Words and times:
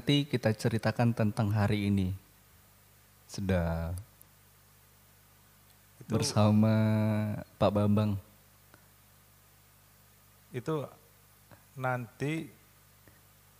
nanti 0.00 0.24
kita 0.24 0.56
ceritakan 0.56 1.12
tentang 1.12 1.52
hari 1.52 1.92
ini. 1.92 2.16
Sudah 3.28 3.92
Itu 6.00 6.16
bersama 6.16 6.72
Pak 7.60 7.68
Bambang. 7.68 8.16
itu 10.56 10.88
nanti 11.76 12.48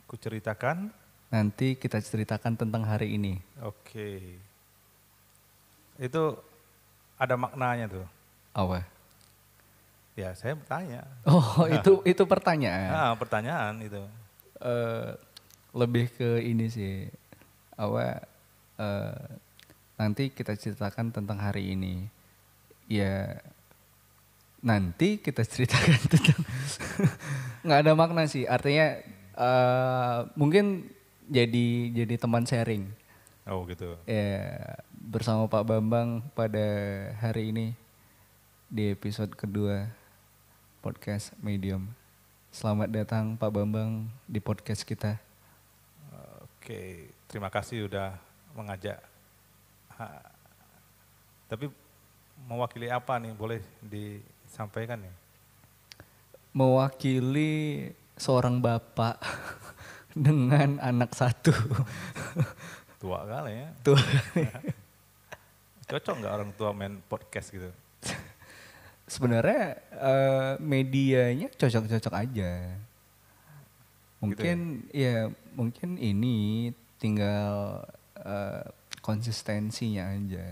ku 0.08 0.16
ceritakan. 0.16 0.88
Nanti 1.28 1.76
kita 1.76 2.00
ceritakan 2.00 2.56
tentang 2.56 2.88
hari 2.88 3.20
ini. 3.20 3.36
Oke. 3.60 4.40
Itu 6.00 6.40
ada 7.20 7.36
maknanya 7.36 8.00
tuh. 8.00 8.08
Apa? 8.56 8.88
Ya, 10.16 10.32
saya 10.32 10.56
bertanya. 10.56 11.04
Oh, 11.28 11.68
itu 11.76 12.00
itu 12.08 12.22
pertanyaan. 12.24 12.96
Ah, 12.96 13.12
pertanyaan 13.12 13.76
itu. 13.84 14.00
Eh, 14.64 15.12
lebih 15.74 16.10
ke 16.14 16.42
ini 16.42 16.66
sih. 16.70 17.06
Apa 17.78 18.26
eh, 18.78 19.22
nanti 19.96 20.32
kita 20.32 20.56
ceritakan 20.56 21.14
tentang 21.14 21.38
hari 21.38 21.74
ini. 21.74 22.06
Ya 22.90 23.38
nanti 24.60 25.16
kita 25.22 25.46
ceritakan 25.52 26.00
tentang 26.10 26.40
nggak 27.64 27.80
ada 27.86 27.92
makna 27.94 28.26
sih. 28.26 28.44
Artinya 28.46 28.98
eh, 29.36 30.18
mungkin 30.34 30.90
jadi 31.30 31.66
jadi 31.94 32.14
teman 32.18 32.44
sharing. 32.44 32.90
Oh, 33.50 33.66
gitu. 33.66 33.98
Ya, 34.06 34.78
bersama 34.94 35.50
Pak 35.50 35.64
Bambang 35.66 36.22
pada 36.38 36.66
hari 37.18 37.50
ini 37.50 37.66
di 38.70 38.94
episode 38.94 39.34
kedua 39.34 39.90
podcast 40.84 41.34
Medium. 41.42 41.90
Selamat 42.54 42.92
datang 42.92 43.34
Pak 43.34 43.50
Bambang 43.50 44.06
di 44.30 44.38
podcast 44.38 44.86
kita. 44.86 45.29
Oke, 46.70 47.10
terima 47.26 47.50
kasih 47.50 47.90
udah 47.90 48.14
mengajak. 48.54 49.02
Ha, 49.98 50.22
tapi 51.50 51.66
mewakili 52.46 52.86
apa 52.86 53.18
nih? 53.18 53.34
Boleh 53.34 53.58
disampaikan 53.82 55.02
nih? 55.02 55.10
Mewakili 56.54 57.90
seorang 58.14 58.62
bapak 58.62 59.18
dengan 60.30 60.78
anak 60.78 61.10
satu. 61.10 61.50
Tua 63.02 63.26
kali 63.26 63.66
ya. 63.66 63.68
Tuh. 63.82 63.98
Cocok 65.90 66.22
nggak 66.22 66.34
orang 66.38 66.50
tua 66.54 66.70
main 66.70 67.02
podcast 67.02 67.50
gitu? 67.50 67.66
Sebenarnya 69.10 69.74
eh, 69.90 70.52
medianya 70.62 71.50
cocok-cocok 71.50 72.14
aja. 72.14 72.78
Mungkin 74.20 74.88
ya? 74.92 75.32
mungkin 75.56 75.96
ini 75.96 76.68
tinggal 77.00 77.84
eh, 78.20 78.64
konsistensinya 79.00 80.12
aja. 80.12 80.44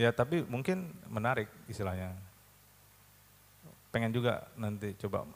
Ya 0.00 0.10
tapi 0.16 0.40
mungkin 0.48 0.96
menarik 1.12 1.52
istilahnya. 1.68 2.16
Pengen 3.92 4.16
juga 4.16 4.48
nanti 4.56 4.96
coba 4.96 5.26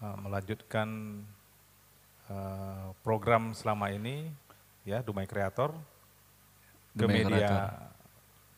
uh, 0.00 0.16
melanjutkan 0.18 0.88
uh, 2.26 2.90
program 3.04 3.52
selama 3.52 3.92
ini 3.92 4.32
ya 4.82 5.04
Dumai 5.04 5.28
Kreator 5.28 5.76
ke 6.96 7.04
Dumai 7.04 7.22
media 7.22 7.36
Kreator. 7.36 7.62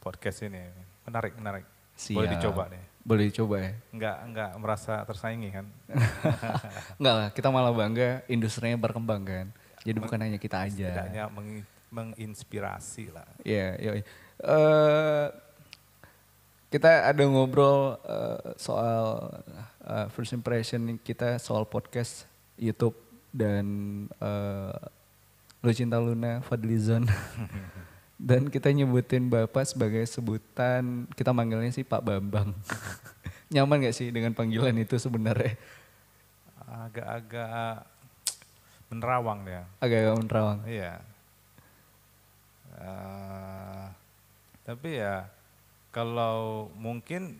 podcast 0.01 0.39
ini. 0.47 0.65
Menarik, 1.05 1.33
menarik. 1.37 1.67
Siap. 1.99 2.17
Boleh 2.17 2.31
dicoba 2.31 2.63
nih. 2.71 2.85
Boleh 3.07 3.31
dicoba 3.31 3.63
ya. 3.63 3.71
Enggak, 3.95 4.17
enggak 4.27 4.51
merasa 4.59 4.99
tersaingi 5.07 5.55
kan? 5.55 5.71
Enggak 6.99 7.15
lah, 7.15 7.29
kita 7.31 7.49
malah 7.55 7.71
bangga 7.71 8.27
industrinya 8.27 8.75
berkembang 8.75 9.23
kan. 9.23 9.47
Jadi 9.87 9.99
bukan 10.03 10.19
hanya 10.19 10.39
kita 10.43 10.67
aja. 10.67 10.91
Setidaknya 10.91 11.31
meng- 11.31 11.63
menginspirasi 11.95 13.15
lah. 13.15 13.31
Iya, 13.47 13.79
iya. 13.79 13.91
Eh, 14.43 15.27
kita 16.67 17.15
ada 17.15 17.23
ngobrol 17.31 17.95
eh, 18.03 18.59
soal 18.59 19.31
eh, 19.87 20.07
first 20.11 20.35
impression 20.35 20.99
kita 20.99 21.39
soal 21.39 21.63
podcast 21.63 22.27
YouTube 22.59 22.99
dan 23.31 23.65
eh, 24.19 24.75
Lucinta 25.63 26.03
Luna 26.03 26.43
Fadlizon. 26.43 27.07
dan 28.17 28.49
kita 28.49 28.73
nyebutin 28.73 29.29
Bapak 29.29 29.69
sebagai 29.69 30.05
sebutan, 30.09 31.05
kita 31.13 31.37
manggilnya 31.37 31.69
sih 31.69 31.85
Pak 31.85 32.01
Bambang. 32.01 32.57
Nyaman 33.53 33.85
gak 33.87 33.97
sih 33.97 34.09
dengan 34.09 34.33
panggilan 34.33 34.75
itu 34.81 34.97
sebenarnya? 34.97 35.55
Agak-agak 36.67 37.87
menerawang 38.89 39.45
dia. 39.45 39.63
Agak 39.79 40.17
menerawang. 40.19 40.59
Iya. 40.67 40.99
Eh, 42.77 43.85
tapi 44.67 44.99
ya 44.99 45.29
kalau 45.95 46.69
mungkin 46.75 47.37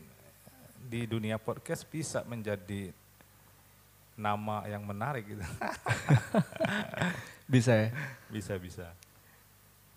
di 0.87 1.05
dunia 1.05 1.37
podcast 1.37 1.83
bisa 1.89 2.23
menjadi 2.23 2.95
nama 4.17 4.65
yang 4.65 4.81
menarik 4.87 5.29
gitu. 5.29 5.45
Bisa 7.47 7.79
ya? 7.79 7.89
bisa 8.27 8.59
bisa. 8.59 8.91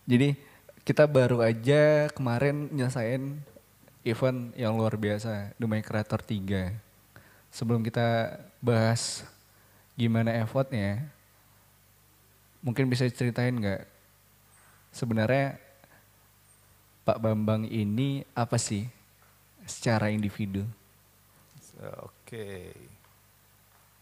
Jadi 0.06 0.38
kita 0.90 1.06
baru 1.06 1.46
aja 1.46 2.10
kemarin 2.18 2.66
nyelesain 2.74 3.38
event 4.02 4.50
yang 4.58 4.74
luar 4.74 4.98
biasa, 4.98 5.54
Dumai 5.62 5.86
Creator 5.86 6.18
3. 6.18 6.74
Sebelum 7.54 7.86
kita 7.86 8.42
bahas 8.58 9.22
gimana 9.94 10.34
effortnya, 10.42 11.06
mungkin 12.66 12.90
bisa 12.90 13.06
ceritain 13.06 13.54
nggak 13.54 13.86
sebenarnya 14.90 15.62
Pak 17.06 17.22
Bambang 17.22 17.70
ini 17.70 18.26
apa 18.34 18.58
sih 18.58 18.90
secara 19.70 20.10
individu? 20.10 20.66
Oke. 22.02 22.74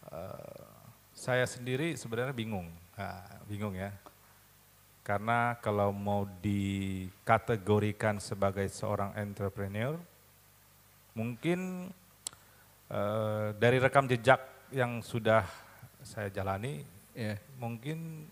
Eh, 0.08 0.64
saya 1.12 1.44
sendiri 1.44 1.92
sebenarnya 2.00 2.32
bingung. 2.32 2.72
Nah, 2.96 3.28
bingung 3.44 3.76
ya. 3.76 3.92
Karena 5.08 5.56
kalau 5.64 5.88
mau 5.88 6.28
dikategorikan 6.44 8.20
sebagai 8.20 8.68
seorang 8.68 9.16
entrepreneur, 9.16 9.96
mungkin 11.16 11.88
eh, 12.92 13.48
dari 13.56 13.80
rekam 13.80 14.04
jejak 14.04 14.68
yang 14.68 15.00
sudah 15.00 15.48
saya 16.04 16.28
jalani, 16.28 17.00
Ya, 17.18 17.34
mungkin 17.58 18.30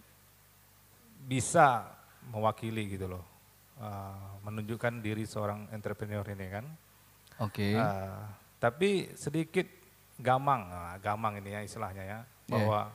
bisa 1.26 1.90
mewakili 2.30 2.86
gitu 2.92 3.08
loh, 3.08 3.24
Eh, 3.76 4.26
menunjukkan 4.44 5.04
diri 5.04 5.24
seorang 5.28 5.68
entrepreneur 5.72 6.24
ini 6.32 6.46
kan. 6.48 6.64
oke. 7.40 7.68
Ah, 7.76 8.24
tapi 8.56 9.12
sedikit 9.12 9.68
gamang, 10.16 10.64
nah, 10.72 10.96
gamang 10.96 11.40
ini 11.40 11.52
ya 11.52 11.60
istilahnya 11.60 12.04
ya, 12.04 12.20
bahwa 12.48 12.88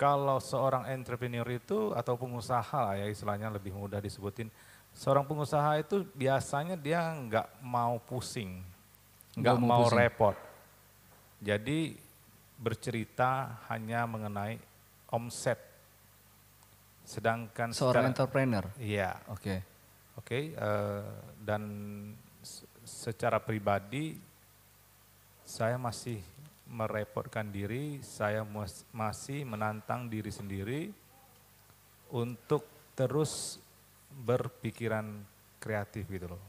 kalau 0.00 0.40
seorang 0.40 0.88
entrepreneur 0.88 1.44
itu 1.44 1.92
atau 1.92 2.16
pengusaha 2.16 2.72
lah 2.72 2.96
ya 2.96 3.04
istilahnya 3.04 3.52
lebih 3.52 3.76
mudah 3.76 4.00
disebutin, 4.00 4.48
seorang 4.96 5.28
pengusaha 5.28 5.76
itu 5.76 6.08
biasanya 6.16 6.72
dia 6.72 7.04
nggak 7.04 7.60
mau 7.60 8.00
pusing, 8.00 8.64
nggak 9.36 9.56
mau 9.60 9.68
mau 9.68 9.80
pusing. 9.84 10.00
repot. 10.00 10.36
Jadi 11.36 12.00
bercerita 12.56 13.60
hanya 13.68 14.04
mengenai 14.04 14.56
omset. 15.08 15.60
Sedangkan 17.04 17.72
Seorang 17.72 18.06
secara- 18.06 18.08
entrepreneur. 18.08 18.64
Iya, 18.76 19.20
Oke. 19.28 19.60
Oke, 20.16 20.52
eh, 20.52 21.04
dan 21.40 21.62
se- 22.40 22.68
secara 22.84 23.40
pribadi 23.40 24.20
saya 25.42 25.74
masih 25.74 26.20
merepotkan 26.70 27.50
diri, 27.50 27.98
saya 28.00 28.46
masih 28.94 29.42
menantang 29.42 30.06
diri 30.06 30.30
sendiri 30.30 30.94
untuk 32.14 32.62
terus 32.94 33.58
berpikiran 34.10 35.26
kreatif 35.58 36.06
gitu 36.06 36.30
loh. 36.30 36.42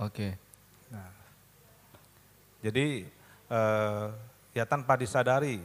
Oke. 0.00 0.36
Nah, 0.88 1.12
jadi 2.64 3.04
eh, 3.52 4.06
ya 4.56 4.64
tanpa 4.64 4.96
disadari, 4.96 5.60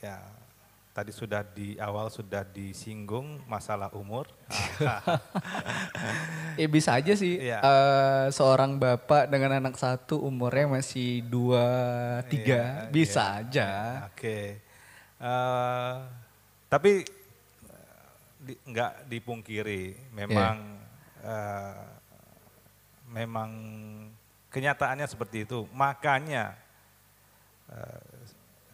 ya 0.00 0.16
tadi 0.92 1.08
sudah 1.08 1.40
di 1.40 1.80
awal 1.80 2.12
sudah 2.12 2.44
disinggung 2.44 3.40
masalah 3.48 3.88
umur. 3.96 4.28
Ya 6.60 6.68
bisa 6.68 6.92
aja 7.00 7.16
sih. 7.16 7.40
Iya. 7.40 7.64
eh, 7.64 8.26
seorang 8.28 8.76
bapak 8.76 9.24
dengan 9.32 9.56
anak 9.56 9.80
satu 9.80 10.20
umurnya 10.20 10.68
masih 10.68 11.24
dua 11.24 11.64
tiga 12.28 12.84
Iya, 12.84 12.92
bisa 12.92 13.24
iya. 13.24 13.40
aja. 13.40 13.68
Oke. 14.12 14.60
Eh, 15.16 15.94
tapi 16.68 17.08
eh, 17.72 18.08
di, 18.36 18.52
nggak 18.68 19.08
dipungkiri, 19.08 20.12
memang 20.12 20.56
eh, 21.24 21.84
memang 23.08 23.50
kenyataannya 24.52 25.08
seperti 25.08 25.48
itu. 25.48 25.64
Makanya 25.72 26.52
eh, 27.72 28.12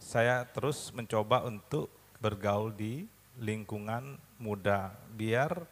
saya 0.02 0.42
terus 0.50 0.90
mencoba 0.90 1.46
untuk 1.46 1.97
bergaul 2.18 2.74
di 2.74 3.06
lingkungan 3.38 4.18
muda 4.42 4.90
biar 5.14 5.62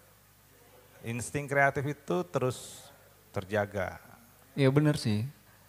insting 1.02 1.46
kreatif 1.46 1.82
itu 1.86 2.16
terus 2.26 2.86
terjaga. 3.34 3.98
Iya 4.56 4.70
benar 4.72 4.96
sih. 4.96 5.26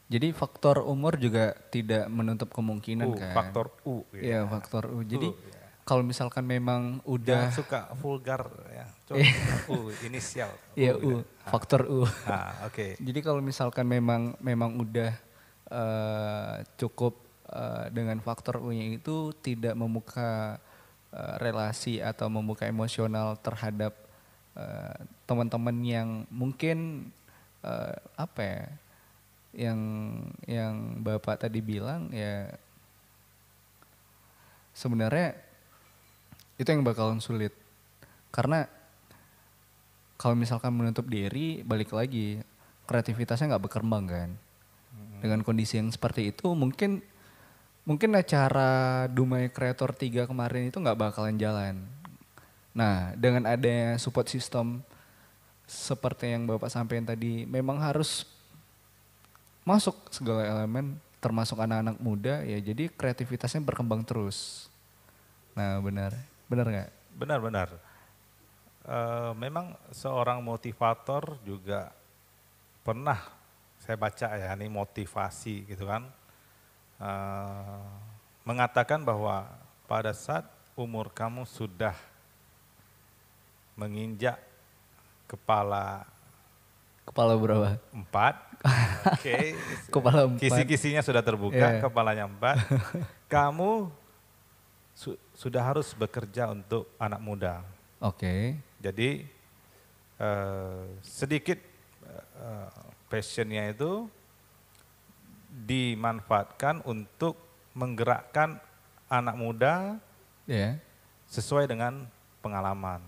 Jadi 0.07 0.31
faktor 0.31 0.87
umur 0.87 1.19
juga 1.19 1.51
tidak 1.67 2.07
menutup 2.07 2.47
kemungkinan 2.55 3.11
U, 3.11 3.19
kan. 3.19 3.35
faktor 3.35 3.75
U. 3.83 4.07
gitu 4.15 4.23
Iya 4.23 4.47
ya. 4.47 4.47
faktor 4.47 4.83
U. 4.95 5.03
Jadi 5.03 5.27
U, 5.27 5.35
ya. 5.35 5.63
kalau 5.83 5.99
misalkan 5.99 6.47
memang 6.47 7.03
Jangan 7.03 7.11
udah 7.11 7.41
suka 7.51 7.79
vulgar 7.99 8.47
ya. 8.71 8.87
Coba 9.03 9.19
U 9.67 9.91
inisial. 10.07 10.51
Iya 10.79 10.95
U, 10.95 11.03
U, 11.03 11.09
ya. 11.19 11.51
faktor 11.51 11.81
U. 11.91 12.07
Ah, 12.23 12.63
oke. 12.71 12.95
Jadi 13.07 13.19
kalau 13.19 13.43
misalkan 13.43 13.83
memang 13.83 14.31
memang 14.39 14.79
udah 14.79 15.11
eh, 15.75 16.55
cukup 16.79 17.19
eh, 17.51 17.91
dengan 17.91 18.15
faktor 18.23 18.63
U-nya 18.63 18.87
itu 18.95 19.35
tidak 19.43 19.75
membuka 19.75 20.55
eh, 21.13 21.35
relasi 21.39 21.99
atau 22.03 22.27
membuka 22.27 22.67
emosional 22.67 23.37
terhadap 23.39 23.93
eh, 24.55 24.97
teman-teman 25.27 25.77
yang 25.83 26.09
mungkin 26.31 27.09
eh, 27.63 27.97
apa 28.15 28.41
ya 28.41 28.63
yang 29.57 29.79
yang 30.45 31.01
Bapak 31.01 31.41
tadi 31.47 31.63
bilang 31.65 32.13
ya 32.13 32.51
sebenarnya 34.77 35.33
itu 36.61 36.69
yang 36.69 36.85
bakalan 36.85 37.17
sulit. 37.17 37.53
Karena 38.29 38.69
kalau 40.17 40.37
misalkan 40.37 40.73
menutup 40.73 41.05
diri 41.09 41.65
balik 41.65 41.93
lagi 41.93 42.41
kreativitasnya 42.85 43.57
nggak 43.57 43.65
berkembang 43.69 44.05
kan. 44.05 44.29
Dengan 45.17 45.41
kondisi 45.41 45.81
yang 45.81 45.89
seperti 45.89 46.29
itu 46.29 46.53
mungkin 46.53 47.01
mungkin 47.87 48.19
acara 48.19 49.07
Dumai 49.07 49.47
Creator 49.47 49.95
3 49.95 50.27
kemarin 50.27 50.67
itu 50.67 50.75
nggak 50.75 50.99
bakalan 50.99 51.39
jalan. 51.39 51.79
Nah 52.75 53.15
dengan 53.15 53.47
adanya 53.47 53.95
support 53.95 54.27
system 54.27 54.83
seperti 55.63 56.35
yang 56.35 56.43
bapak 56.43 56.67
sampaikan 56.67 57.07
tadi 57.07 57.47
memang 57.47 57.79
harus 57.79 58.27
masuk 59.63 59.95
segala 60.11 60.43
elemen 60.43 60.99
termasuk 61.23 61.59
anak-anak 61.59 61.99
muda 61.99 62.43
ya 62.43 62.59
jadi 62.59 62.91
kreativitasnya 62.91 63.63
berkembang 63.63 64.03
terus. 64.03 64.67
Nah 65.55 65.79
benar. 65.79 66.11
Benar 66.51 66.67
nggak? 66.67 66.89
Benar-benar. 67.15 67.69
Eh, 68.87 69.31
memang 69.39 69.75
seorang 69.95 70.43
motivator 70.43 71.39
juga 71.47 71.91
pernah 72.83 73.19
saya 73.79 73.95
baca 73.95 74.27
ya 74.35 74.51
ini 74.55 74.67
motivasi 74.71 75.67
gitu 75.67 75.87
kan 75.87 76.07
Eh, 76.97 77.81
mengatakan 78.41 78.97
bahwa 78.99 79.45
pada 79.85 80.09
saat 80.11 80.43
umur 80.73 81.09
kamu 81.09 81.45
sudah 81.45 81.93
menginjak 83.77 84.41
kepala 85.29 86.07
kepala 87.05 87.37
berapa? 87.37 87.77
empat, 87.93 88.35
oke, 89.13 89.35
kepala 89.87 90.19
empat. 90.25 90.41
Kisi-kisinya 90.41 90.99
sudah 90.99 91.21
terbuka, 91.21 91.77
Iya. 91.77 91.79
kepalanya 91.79 92.25
empat, 92.25 92.57
kamu 93.31 93.93
su- 94.91 95.19
sudah 95.31 95.61
harus 95.61 95.93
bekerja 95.93 96.49
untuk 96.49 96.89
anak 96.97 97.21
muda. 97.21 97.61
oke. 97.99 98.57
Jadi 98.77 99.25
eh, 100.17 100.83
sedikit 101.01 101.61
eh, 102.41 102.69
passionnya 103.07 103.69
itu 103.69 104.09
dimanfaatkan 105.57 106.85
untuk 106.85 107.33
menggerakkan 107.73 108.61
anak 109.09 109.35
muda 109.37 109.73
ya 110.45 110.77
sesuai 111.27 111.65
dengan 111.65 112.05
pengalaman. 112.39 113.01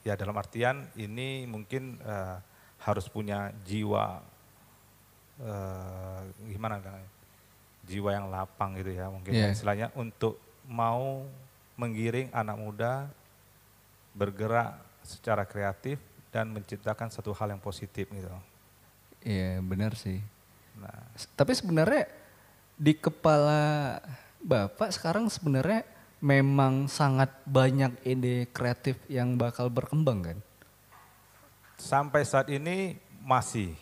Ya 0.00 0.16
dalam 0.16 0.32
artian 0.40 0.88
ini 0.96 1.44
mungkin 1.44 2.00
eh, 2.00 2.36
harus 2.80 3.04
punya 3.06 3.52
jiwa 3.68 4.24
eh, 5.40 6.20
gimana 6.48 6.80
kan? 6.80 7.00
Jiwa 7.84 8.10
yang 8.16 8.26
lapang 8.32 8.76
gitu 8.80 8.92
ya 8.96 9.08
mungkin 9.12 9.32
Iya. 9.34 9.52
istilahnya 9.52 9.88
untuk 9.96 10.40
mau 10.68 11.24
menggiring 11.76 12.28
anak 12.32 12.56
muda 12.60 12.92
bergerak 14.12 14.76
secara 15.02 15.48
kreatif 15.48 15.96
dan 16.30 16.52
menciptakan 16.52 17.10
satu 17.10 17.34
hal 17.34 17.50
yang 17.50 17.62
positif 17.62 18.06
gitu. 18.08 18.30
Iya 19.24 19.58
benar 19.64 19.96
sih. 19.96 20.20
Nah, 20.80 21.00
Tapi 21.36 21.52
sebenarnya 21.52 22.08
di 22.74 22.96
kepala 22.96 24.00
Bapak 24.40 24.88
sekarang 24.88 25.28
sebenarnya 25.28 25.84
memang 26.18 26.88
sangat 26.88 27.28
banyak 27.44 27.92
ide 28.02 28.48
kreatif 28.48 28.96
yang 29.06 29.36
bakal 29.36 29.68
berkembang 29.68 30.20
kan? 30.24 30.38
sampai 31.80 32.20
saat 32.28 32.52
ini 32.52 32.92
masih 33.24 33.72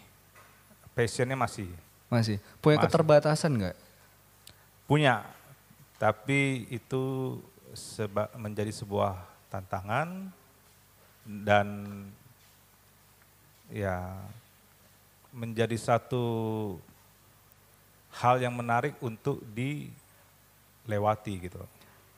passionnya 0.95 1.35
masih 1.35 1.67
Masih. 2.07 2.39
Punya 2.63 2.79
Masih. 2.79 2.87
keterbatasan 2.87 3.53
nggak? 3.59 3.77
punya, 4.87 5.27
tapi 5.99 6.65
itu 6.71 7.37
seba- 7.75 8.31
menjadi 8.39 8.71
sebuah 8.71 9.19
tantangan 9.51 10.31
dan 11.27 11.67
ya 13.69 14.15
menjadi 15.29 15.77
satu 15.77 16.25
hal 18.19 18.43
yang 18.43 18.55
menarik 18.55 18.99
untuk 18.99 19.39
dilewati 19.55 21.35
gitu. 21.47 21.63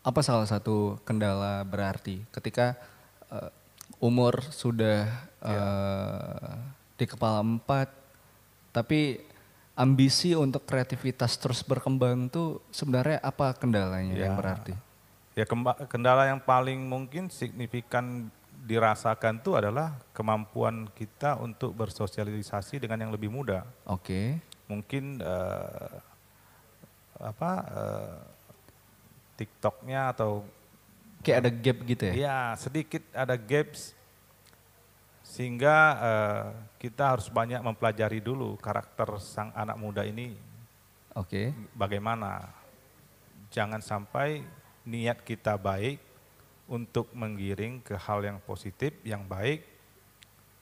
Apa 0.01 0.25
salah 0.25 0.49
satu 0.49 0.97
kendala 1.05 1.61
berarti 1.69 2.25
ketika 2.33 2.73
eh, 3.29 3.51
umur 4.01 4.41
sudah 4.49 5.05
eh, 5.45 6.53
di 6.97 7.05
kepala 7.05 7.45
empat, 7.45 7.93
tapi 8.73 9.21
ambisi 9.77 10.37
untuk 10.37 10.65
kreativitas 10.69 11.37
terus 11.41 11.65
berkembang 11.65 12.29
tuh 12.29 12.61
sebenarnya 12.69 13.21
apa 13.21 13.53
kendalanya 13.57 14.13
yang 14.17 14.37
Ya. 14.37 14.37
berarti? 14.37 14.75
Ya 15.39 15.45
kendala 15.89 16.27
yang 16.27 16.43
paling 16.43 16.77
mungkin 16.85 17.31
signifikan 17.33 18.29
dirasakan 18.61 19.41
itu 19.41 19.57
adalah 19.57 19.97
kemampuan 20.13 20.85
kita 20.93 21.41
untuk 21.41 21.73
bersosialisasi 21.73 22.77
dengan 22.83 23.09
yang 23.09 23.13
lebih 23.15 23.33
muda. 23.33 23.65
Oke, 23.89 24.37
Mungkin 24.71 25.19
eh, 25.19 25.97
apa 27.19 27.53
eh, 27.67 28.19
TikToknya 29.43 30.15
atau 30.15 30.47
kayak 31.27 31.39
ada 31.43 31.51
gap 31.53 31.79
gitu 31.85 32.05
ya? 32.09 32.15
ya 32.17 32.39
sedikit 32.57 33.05
ada 33.13 33.37
gaps 33.37 33.93
sehingga 35.27 35.77
eh, 36.01 36.47
kita 36.81 37.19
harus 37.19 37.29
banyak 37.29 37.61
mempelajari 37.61 38.25
dulu 38.25 38.57
karakter 38.57 39.21
sang 39.21 39.53
anak 39.53 39.77
muda 39.77 40.07
ini 40.07 40.33
Oke, 41.19 41.51
bagaimana. 41.75 42.55
Jangan 43.51 43.83
sampai 43.83 44.47
niat 44.87 45.27
kita 45.27 45.59
baik 45.59 45.99
untuk 46.71 47.11
menggiring 47.11 47.83
ke 47.83 47.99
hal 47.99 48.23
yang 48.23 48.39
positif, 48.39 48.95
yang 49.03 49.27
baik, 49.27 49.67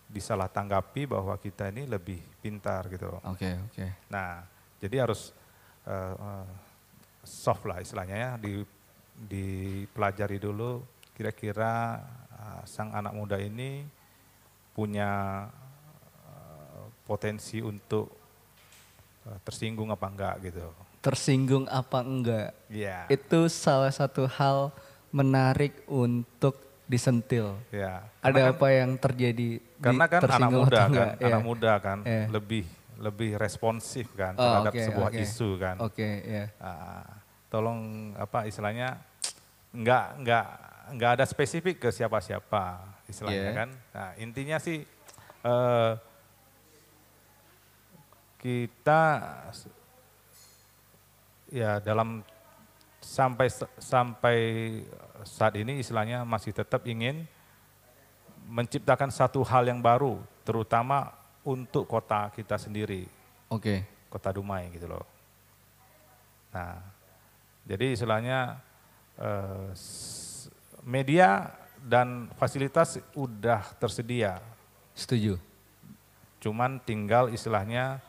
disalah 0.08 0.48
tanggapi 0.48 1.04
bahwa 1.04 1.36
kita 1.36 1.68
ini 1.68 1.84
lebih 1.84 2.16
pintar 2.40 2.88
gitu. 2.88 3.12
oke, 3.20 3.50
oke. 3.68 3.86
Nah, 4.08 4.40
jadi 4.80 5.04
harus 5.04 5.36
eh, 5.84 6.44
soft 7.22 7.68
lah 7.68 7.78
istilahnya 7.78 8.16
ya, 8.16 8.30
di, 8.40 8.64
dipelajari 9.14 10.40
dulu 10.40 10.80
kira-kira 11.12 12.00
eh, 12.32 12.62
sang 12.64 12.90
anak 12.96 13.12
muda 13.12 13.36
ini 13.36 13.84
punya 14.72 15.44
eh, 16.24 16.84
potensi 17.04 17.60
untuk 17.60 18.08
eh, 19.28 19.38
tersinggung 19.44 19.92
apa 19.92 20.06
enggak 20.08 20.34
gitu. 20.48 20.64
Tersinggung 20.98 21.68
apa 21.68 22.00
enggak? 22.00 22.50
Iya. 22.72 23.04
Itu 23.12 23.46
salah 23.52 23.92
satu 23.92 24.24
hal 24.24 24.72
menarik 25.12 25.84
untuk 25.84 26.56
disentil. 26.88 27.60
Ya. 27.68 28.08
Ada 28.24 28.32
Karena 28.32 28.40
kan- 28.40 28.56
apa 28.56 28.68
yang 28.72 28.90
terjadi? 28.96 29.67
Karena 29.78 30.04
kan 30.04 30.20
anak 30.20 30.26
tersinggung 30.28 30.64
muda 30.64 30.74
atau 30.74 30.82
kan, 30.82 30.90
enggak? 30.90 31.10
anak 31.20 31.40
Ya. 31.40 31.46
muda 31.46 31.72
kan 31.78 31.98
Iya. 32.02 32.24
lebih 32.28 32.64
lebih 32.98 33.30
responsif 33.34 34.06
kan 34.12 34.34
Oh, 34.34 34.42
terhadap 34.42 34.72
oke, 34.74 34.82
sebuah 34.82 35.10
oke. 35.10 35.22
isu 35.22 35.48
kan. 35.56 35.76
Oke, 35.78 36.08
ya. 36.20 36.44
Ah, 36.58 37.06
tolong 37.46 37.80
apa 38.14 38.42
istilahnya 38.44 38.98
nggak 39.70 40.06
nggak 40.18 40.46
nggak 40.98 41.10
ada 41.14 41.24
spesifik 41.24 41.78
ke 41.78 41.88
siapa-siapa 41.88 42.80
istilahnya 43.06 43.38
Iya. 43.44 43.52
kan. 43.54 43.68
Nah, 43.94 44.10
intinya 44.18 44.58
sih 44.58 44.82
eh, 45.40 45.92
kita 48.38 49.02
ya 51.48 51.78
dalam 51.78 52.22
sampai 52.98 53.46
sampai 53.78 54.36
saat 55.22 55.54
ini 55.54 55.78
istilahnya 55.78 56.22
masih 56.22 56.50
tetap 56.50 56.82
ingin 56.84 57.24
menciptakan 58.48 59.12
satu 59.12 59.44
hal 59.44 59.68
yang 59.68 59.84
baru 59.84 60.16
terutama 60.42 61.12
untuk 61.44 61.84
kota 61.84 62.32
kita 62.32 62.56
sendiri 62.56 63.18
Oke, 63.48 64.04
kota 64.12 64.28
Dumai 64.28 64.68
gitu 64.76 64.84
loh. 64.84 65.08
Nah, 66.52 66.76
jadi 67.64 67.96
istilahnya 67.96 68.60
eh, 69.16 69.72
media 70.84 71.48
dan 71.80 72.28
fasilitas 72.36 73.00
udah 73.16 73.64
tersedia. 73.80 74.44
Setuju. 74.92 75.40
Cuman 76.44 76.76
tinggal 76.84 77.32
istilahnya 77.32 78.04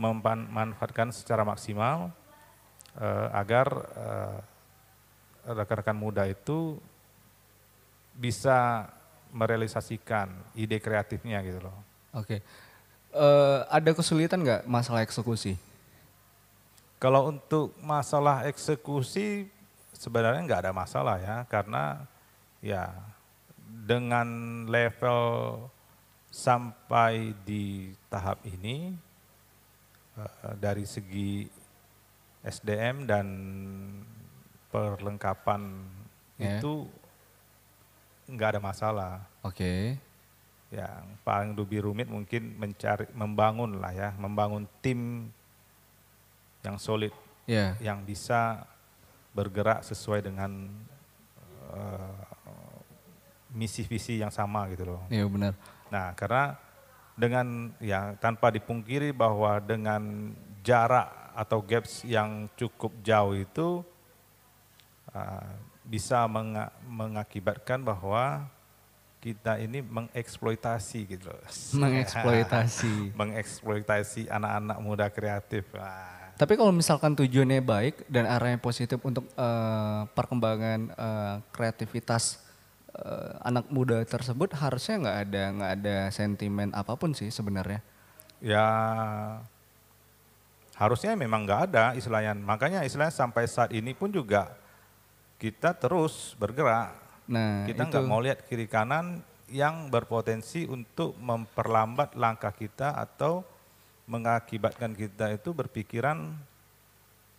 memanfaatkan 0.00 1.12
secara 1.12 1.44
maksimal 1.44 2.08
uh, 2.96 3.28
agar 3.36 3.68
uh, 3.92 4.38
rekan-rekan 5.44 5.98
muda 5.98 6.24
itu 6.24 6.80
bisa 8.16 8.88
merealisasikan 9.30 10.30
ide 10.54 10.78
kreatifnya 10.82 11.42
gitu 11.46 11.62
loh. 11.62 11.76
Oke. 12.14 12.38
Okay. 12.38 12.40
Uh, 13.10 13.66
ada 13.66 13.90
kesulitan 13.90 14.38
nggak 14.38 14.62
masalah 14.70 15.02
eksekusi? 15.02 15.58
Kalau 17.00 17.32
untuk 17.32 17.74
masalah 17.82 18.46
eksekusi 18.46 19.50
sebenarnya 19.96 20.46
nggak 20.46 20.62
ada 20.68 20.72
masalah 20.72 21.16
ya 21.18 21.42
karena 21.48 22.04
ya 22.60 22.92
dengan 23.84 24.28
level 24.68 25.20
sampai 26.30 27.34
di 27.42 27.90
tahap 28.06 28.38
ini 28.46 28.94
uh, 30.14 30.54
dari 30.56 30.86
segi 30.86 31.50
SDM 32.40 33.04
dan 33.04 33.26
perlengkapan 34.70 35.84
yeah. 36.38 36.56
itu 36.56 36.86
nggak 38.34 38.56
ada 38.56 38.60
masalah. 38.62 39.12
Oke. 39.42 39.58
Okay. 39.58 39.82
Yang 40.70 41.04
paling 41.26 41.50
lebih 41.58 41.82
rumit 41.90 42.06
mungkin 42.06 42.54
mencari, 42.54 43.10
membangun 43.10 43.82
lah 43.82 43.90
ya, 43.90 44.10
membangun 44.14 44.70
tim 44.78 45.26
yang 46.62 46.76
solid, 46.78 47.10
yeah. 47.48 47.74
yang 47.82 48.06
bisa 48.06 48.62
bergerak 49.34 49.82
sesuai 49.82 50.22
dengan 50.26 50.70
uh, 51.74 52.22
misi 53.50 53.82
visi 53.82 54.18
yang 54.22 54.30
sama 54.30 54.70
gitu 54.70 54.86
loh. 54.86 55.02
Iya 55.10 55.26
benar. 55.26 55.52
Nah 55.90 56.14
karena 56.14 56.54
dengan 57.18 57.74
ya 57.82 58.14
tanpa 58.18 58.48
dipungkiri 58.54 59.10
bahwa 59.10 59.58
dengan 59.58 60.32
jarak 60.62 61.10
atau 61.34 61.58
gaps 61.62 62.04
yang 62.06 62.46
cukup 62.58 62.92
jauh 63.02 63.34
itu 63.34 63.68
uh, 65.14 65.50
bisa 65.90 66.22
meng 66.30 66.54
mengakibatkan 66.86 67.82
bahwa 67.82 68.46
kita 69.18 69.58
ini 69.58 69.82
mengeksploitasi 69.82 71.18
gitu 71.18 71.28
Mengeksploitasi. 71.82 72.94
mengeksploitasi 73.20 74.22
anak-anak 74.30 74.78
muda 74.78 75.06
kreatif. 75.10 75.66
Wah. 75.74 76.32
Tapi 76.38 76.56
kalau 76.56 76.72
misalkan 76.72 77.12
tujuannya 77.12 77.60
baik 77.60 78.08
dan 78.08 78.24
arahnya 78.24 78.56
positif 78.56 78.96
untuk 79.04 79.28
uh, 79.36 80.08
perkembangan 80.16 80.88
uh, 80.96 81.36
kreativitas 81.52 82.40
uh, 82.96 83.36
anak 83.44 83.68
muda 83.68 84.00
tersebut, 84.08 84.56
harusnya 84.56 85.04
nggak 85.04 85.18
ada 85.28 85.42
nggak 85.52 85.72
ada 85.84 85.96
sentimen 86.08 86.72
apa 86.72 86.96
pun 86.96 87.12
sih 87.12 87.28
sebenarnya. 87.28 87.84
Ya 88.40 88.64
harusnya 90.80 91.12
memang 91.12 91.44
nggak 91.44 91.60
ada 91.68 91.84
istilahnya. 91.92 92.32
Makanya 92.32 92.88
istilahnya 92.88 93.12
sampai 93.12 93.44
saat 93.44 93.68
ini 93.76 93.92
pun 93.92 94.08
juga 94.08 94.56
kita 95.40 95.72
terus 95.72 96.36
bergerak. 96.36 96.92
Nah, 97.32 97.64
kita 97.64 97.88
nggak 97.88 98.04
mau 98.04 98.20
lihat 98.20 98.44
kiri 98.44 98.68
kanan 98.68 99.24
yang 99.48 99.88
berpotensi 99.88 100.68
untuk 100.68 101.16
memperlambat 101.16 102.14
langkah 102.14 102.52
kita 102.52 102.92
atau 102.94 103.42
mengakibatkan 104.04 104.92
kita 104.92 105.32
itu 105.32 105.56
berpikiran 105.56 106.34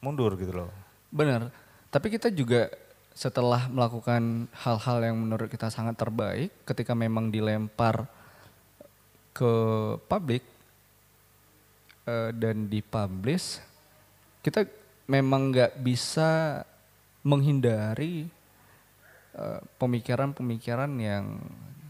mundur 0.02 0.34
gitu 0.36 0.66
loh. 0.66 0.72
Benar. 1.14 1.54
Tapi 1.94 2.08
kita 2.10 2.34
juga 2.34 2.72
setelah 3.12 3.68
melakukan 3.68 4.48
hal-hal 4.56 4.98
yang 5.12 5.16
menurut 5.20 5.52
kita 5.52 5.68
sangat 5.68 6.00
terbaik, 6.00 6.50
ketika 6.64 6.96
memang 6.96 7.28
dilempar 7.28 8.08
ke 9.36 9.54
publik 10.08 10.44
uh, 12.08 12.32
dan 12.32 12.72
dipublish, 12.72 13.60
kita 14.40 14.64
memang 15.12 15.52
nggak 15.52 15.84
bisa 15.84 16.64
menghindari 17.22 18.26
eh, 19.38 19.62
pemikiran-pemikiran 19.78 20.92
uh, 20.98 21.02
yang 21.02 21.26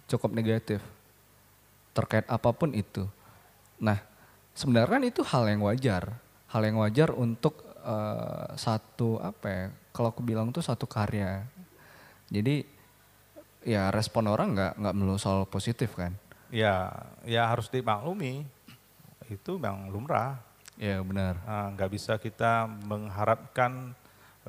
cukup 0.08 0.36
negatif 0.36 0.84
terkait 1.96 2.28
apa 2.28 2.52
pun 2.52 2.72
itu. 2.76 3.08
Nah, 3.80 4.00
sebenarnya 4.56 4.92
kan 5.00 5.04
itu 5.04 5.22
hal 5.24 5.44
yang 5.48 5.62
wajar, 5.64 6.16
hal 6.52 6.62
yang 6.64 6.80
wajar 6.80 7.12
untuk 7.16 7.64
uh, 7.84 8.52
satu 8.56 9.20
apa 9.20 9.48
ya? 9.48 9.66
Kalau 9.92 10.12
aku 10.12 10.24
bilang 10.24 10.52
tuh 10.56 10.64
satu 10.64 10.88
karya. 10.88 11.44
Jadi 12.32 12.64
ya 13.68 13.92
respon 13.92 14.32
orang 14.32 14.56
nggak 14.56 14.74
nggak 14.80 14.96
melulu 14.96 15.20
soal 15.20 15.44
positif 15.48 15.96
kan? 16.00 16.16
Ya, 16.52 17.08
ya 17.28 17.48
harus 17.48 17.68
dimaklumi 17.72 18.44
itu 19.28 19.52
memang 19.60 19.92
lumrah. 19.92 20.40
Ya 20.80 21.04
benar. 21.04 21.40
Nah, 21.44 21.76
nggak 21.76 21.92
bisa 21.92 22.16
kita 22.20 22.68
mengharapkan 22.88 23.96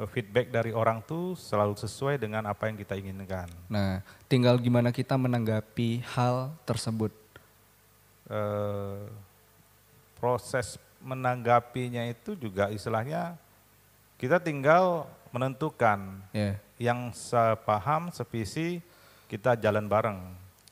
feedback 0.09 0.49
dari 0.49 0.73
orang 0.73 1.05
tuh 1.05 1.37
selalu 1.37 1.77
sesuai 1.77 2.17
dengan 2.17 2.49
apa 2.49 2.69
yang 2.69 2.81
kita 2.81 2.97
inginkan. 2.97 3.49
Nah, 3.69 4.01
tinggal 4.25 4.57
gimana 4.57 4.89
kita 4.89 5.21
menanggapi 5.21 6.01
hal 6.17 6.49
tersebut. 6.65 7.13
Uh, 8.33 9.05
proses 10.17 10.81
menanggapinya 11.03 12.07
itu 12.09 12.33
juga 12.39 12.73
istilahnya 12.73 13.37
kita 14.17 14.39
tinggal 14.39 15.05
menentukan 15.35 16.23
yeah. 16.33 16.57
yang 16.79 17.13
sepaham, 17.13 18.09
sevisi 18.15 18.81
kita 19.29 19.59
jalan 19.59 19.85
bareng. 19.85 20.21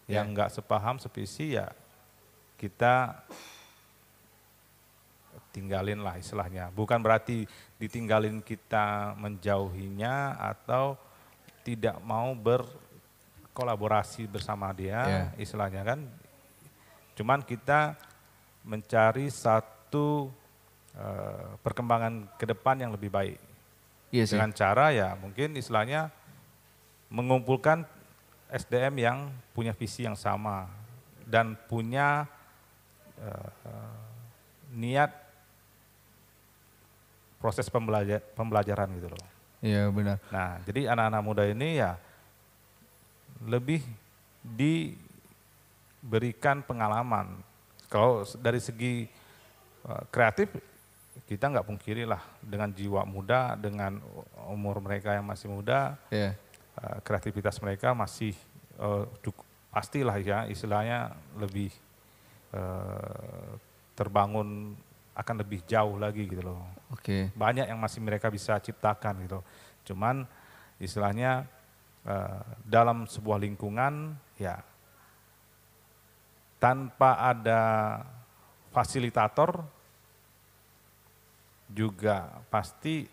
Yeah. 0.08 0.22
Yang 0.22 0.26
enggak 0.32 0.50
sepaham, 0.56 0.96
sevisi 0.96 1.60
ya 1.60 1.68
kita 2.60 3.24
tinggalin 5.50 6.00
lah 6.02 6.16
istilahnya. 6.16 6.70
Bukan 6.70 7.02
berarti 7.02 7.44
ditinggalin 7.76 8.42
kita 8.42 9.14
menjauhinya 9.18 10.38
atau 10.38 10.96
tidak 11.66 12.00
mau 12.02 12.32
berkolaborasi 12.34 14.26
bersama 14.30 14.72
dia 14.72 15.00
yeah. 15.06 15.26
istilahnya 15.36 15.82
kan. 15.84 16.00
Cuman 17.18 17.44
kita 17.44 17.98
mencari 18.64 19.28
satu 19.28 20.30
uh, 20.96 21.58
perkembangan 21.60 22.30
ke 22.38 22.44
depan 22.48 22.80
yang 22.80 22.92
lebih 22.94 23.12
baik. 23.12 23.38
Iya 24.10 24.24
sih. 24.26 24.34
Dengan 24.38 24.54
cara 24.56 24.90
ya 24.90 25.14
mungkin 25.18 25.54
istilahnya 25.54 26.10
mengumpulkan 27.10 27.84
SDM 28.50 28.94
yang 28.98 29.18
punya 29.54 29.70
visi 29.74 30.06
yang 30.06 30.18
sama 30.18 30.66
dan 31.26 31.54
punya 31.70 32.26
uh, 33.22 33.50
niat 34.74 35.29
proses 37.40 37.66
pembelajar, 37.72 38.20
pembelajaran 38.36 38.92
gitu 39.00 39.08
loh. 39.08 39.24
Iya 39.64 39.88
benar. 39.88 40.20
Nah 40.28 40.60
jadi 40.68 40.92
anak-anak 40.92 41.22
muda 41.24 41.48
ini 41.48 41.80
ya 41.80 41.96
lebih 43.44 43.80
diberikan 44.44 45.00
pengalaman. 46.60 47.40
Kalau 47.88 48.22
dari 48.38 48.60
segi 48.60 49.08
uh, 49.88 50.04
kreatif 50.12 50.52
kita 51.26 51.48
nggak 51.50 51.66
pungkiri 51.66 52.04
lah 52.06 52.22
dengan 52.38 52.70
jiwa 52.70 53.02
muda, 53.08 53.56
dengan 53.58 53.98
umur 54.46 54.78
mereka 54.84 55.16
yang 55.16 55.26
masih 55.26 55.48
muda, 55.50 55.98
yeah. 56.12 56.36
uh, 56.78 57.00
kreativitas 57.02 57.58
mereka 57.58 57.96
masih 57.96 58.36
uh, 58.78 59.08
cukup 59.24 59.44
pastilah 59.70 60.18
ya 60.18 60.50
istilahnya 60.50 61.14
lebih 61.38 61.70
uh, 62.50 63.54
terbangun 63.94 64.74
akan 65.14 65.34
lebih 65.42 65.66
jauh 65.66 65.98
lagi 65.98 66.26
gitu 66.26 66.42
loh. 66.42 66.62
Oke. 66.94 67.02
Okay. 67.02 67.22
Banyak 67.36 67.66
yang 67.68 67.80
masih 67.80 68.00
mereka 68.00 68.30
bisa 68.30 68.56
ciptakan 68.58 69.26
gitu. 69.26 69.40
Cuman 69.92 70.24
istilahnya 70.80 71.44
uh, 72.06 72.40
dalam 72.64 73.04
sebuah 73.04 73.38
lingkungan 73.42 74.16
ya 74.40 74.60
tanpa 76.60 77.16
ada 77.32 77.62
fasilitator 78.70 79.64
juga 81.70 82.42
pasti 82.50 83.06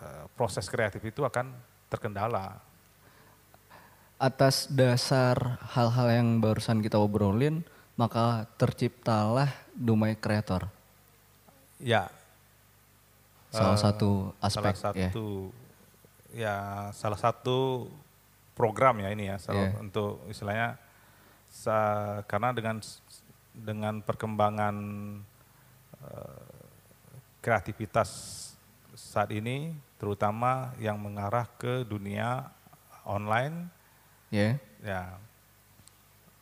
uh, 0.00 0.24
proses 0.32 0.66
kreatif 0.70 1.02
itu 1.02 1.22
akan 1.26 1.52
terkendala. 1.90 2.62
Atas 4.16 4.64
dasar 4.72 5.60
hal-hal 5.76 6.08
yang 6.08 6.40
barusan 6.40 6.80
kita 6.80 6.96
obrolin, 6.96 7.60
maka 8.00 8.48
terciptalah 8.56 9.52
Dumai 9.76 10.16
Kreator. 10.16 10.75
Ya. 11.80 12.08
Salah 13.52 13.76
uh, 13.76 13.80
satu 13.80 14.10
aspek. 14.40 14.74
Salah 14.76 14.94
ya. 14.96 15.08
satu 15.10 15.26
ya. 16.32 16.42
ya 16.42 16.56
salah 16.92 17.20
satu 17.20 17.88
program 18.56 19.04
ya 19.04 19.12
ini 19.12 19.28
ya 19.28 19.36
salah 19.36 19.68
yeah. 19.68 19.84
untuk 19.84 20.24
istilahnya 20.32 20.80
sa, 21.52 21.76
karena 22.24 22.56
dengan 22.56 22.76
dengan 23.52 24.00
perkembangan 24.00 24.76
uh, 26.04 26.56
kreativitas 27.40 28.10
saat 28.96 29.32
ini 29.32 29.76
terutama 29.96 30.76
yang 30.80 31.00
mengarah 31.00 31.48
ke 31.56 31.84
dunia 31.84 32.48
online, 33.06 33.72
Ya. 34.34 34.58
ya 34.82 35.14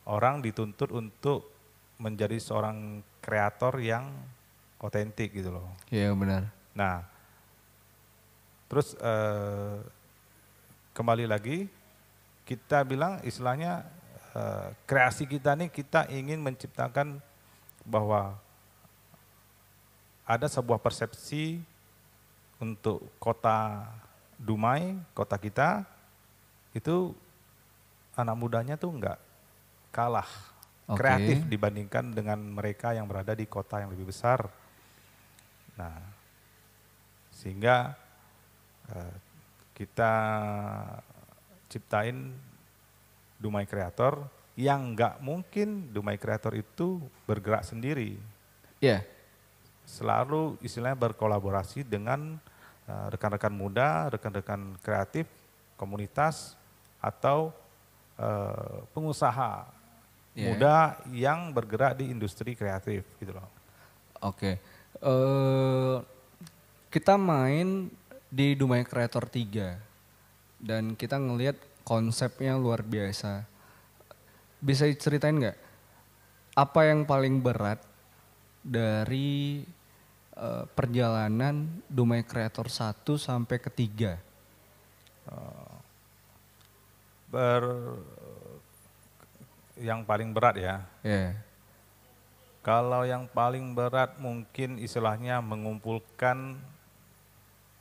orang 0.09 0.41
dituntut 0.41 0.89
untuk 0.89 1.53
menjadi 2.01 2.41
seorang 2.41 3.05
kreator 3.21 3.77
yang 3.77 4.09
otentik 4.85 5.33
gitu 5.33 5.49
loh. 5.49 5.65
Iya 5.89 6.13
benar. 6.13 6.53
Nah, 6.77 7.01
terus 8.69 8.93
eh, 9.01 9.81
kembali 10.93 11.25
lagi 11.25 11.73
kita 12.45 12.85
bilang 12.85 13.25
istilahnya 13.25 13.89
eh, 14.37 14.69
kreasi 14.85 15.25
kita 15.25 15.57
nih 15.57 15.73
kita 15.73 16.13
ingin 16.13 16.45
menciptakan 16.45 17.17
bahwa 17.89 18.37
ada 20.29 20.49
sebuah 20.49 20.81
persepsi 20.81 21.61
untuk 22.61 23.09
kota 23.17 23.89
Dumai, 24.35 24.99
kota 25.15 25.39
kita 25.39 25.87
itu 26.75 27.15
anak 28.19 28.37
mudanya 28.37 28.75
tuh 28.75 28.91
enggak 28.93 29.17
kalah 29.95 30.27
Oke. 30.91 30.99
kreatif 31.01 31.47
dibandingkan 31.47 32.11
dengan 32.11 32.37
mereka 32.37 32.93
yang 32.93 33.07
berada 33.07 33.33
di 33.33 33.47
kota 33.47 33.81
yang 33.81 33.95
lebih 33.95 34.11
besar. 34.11 34.51
Nah, 35.75 35.99
sehingga 37.35 37.95
eh, 38.91 39.15
kita 39.75 40.13
ciptain 41.67 42.31
Dumai 43.41 43.67
Kreator 43.67 44.25
yang 44.55 44.95
nggak 44.95 45.19
mungkin 45.19 45.91
Dumai 45.91 46.15
Kreator 46.15 46.55
itu 46.55 47.03
bergerak 47.27 47.67
sendiri. 47.67 48.15
Iya. 48.79 49.03
Selalu 49.85 50.57
istilahnya 50.63 50.97
berkolaborasi 50.97 51.83
dengan 51.83 52.39
eh, 52.87 53.07
rekan-rekan 53.11 53.53
muda, 53.53 54.09
rekan-rekan 54.15 54.79
kreatif, 54.81 55.27
komunitas, 55.75 56.55
atau 57.03 57.51
eh, 58.17 58.79
pengusaha 58.95 59.75
Iya. 60.35 60.51
muda 60.51 60.77
yang 61.15 61.55
bergerak 61.55 61.95
di 61.95 62.11
industri 62.11 62.59
kreatif 62.59 63.07
gitu 63.23 63.31
loh. 63.31 63.47
Oke. 64.19 64.59
Eh 65.05 65.97
kita 66.89 67.21
main 67.21 67.93
di 68.33 68.57
Dumai 68.57 68.89
Creator 68.89 69.29
3 69.29 70.65
dan 70.65 70.97
kita 70.97 71.21
ngelihat 71.21 71.61
konsepnya 71.85 72.57
luar 72.57 72.81
biasa. 72.81 73.45
Bisa 74.65 74.89
diceritain 74.89 75.37
nggak 75.37 75.59
apa 76.57 76.81
yang 76.89 77.05
paling 77.05 77.43
berat 77.45 77.83
dari 78.65 79.61
eh, 80.33 80.65
perjalanan 80.73 81.69
Dumai 81.85 82.25
Creator 82.25 82.73
1 82.73 83.05
sampai 83.21 83.61
ketiga? 83.61 84.17
Ber 87.29 87.63
yang 89.75 90.07
paling 90.07 90.31
berat 90.31 90.57
ya. 90.57 90.77
Ya. 91.03 91.35
Kalau 92.65 93.05
yang 93.05 93.29
paling 93.29 93.77
berat 93.77 94.17
mungkin 94.17 94.81
istilahnya 94.81 95.45
mengumpulkan 95.45 96.57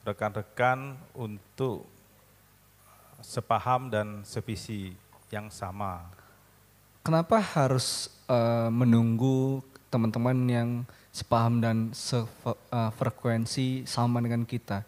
rekan-rekan 0.04 1.00
untuk 1.16 1.88
sepaham 3.24 3.88
dan 3.88 4.28
sevisi 4.28 4.92
yang 5.32 5.48
sama. 5.48 6.04
Kenapa 7.00 7.40
harus 7.40 8.12
eh, 8.28 8.68
menunggu 8.68 9.64
teman-teman 9.88 10.36
yang 10.52 10.70
sepaham 11.16 11.64
dan 11.64 11.96
sefrekuensi 11.96 13.88
sama 13.88 14.20
dengan 14.20 14.44
kita? 14.44 14.84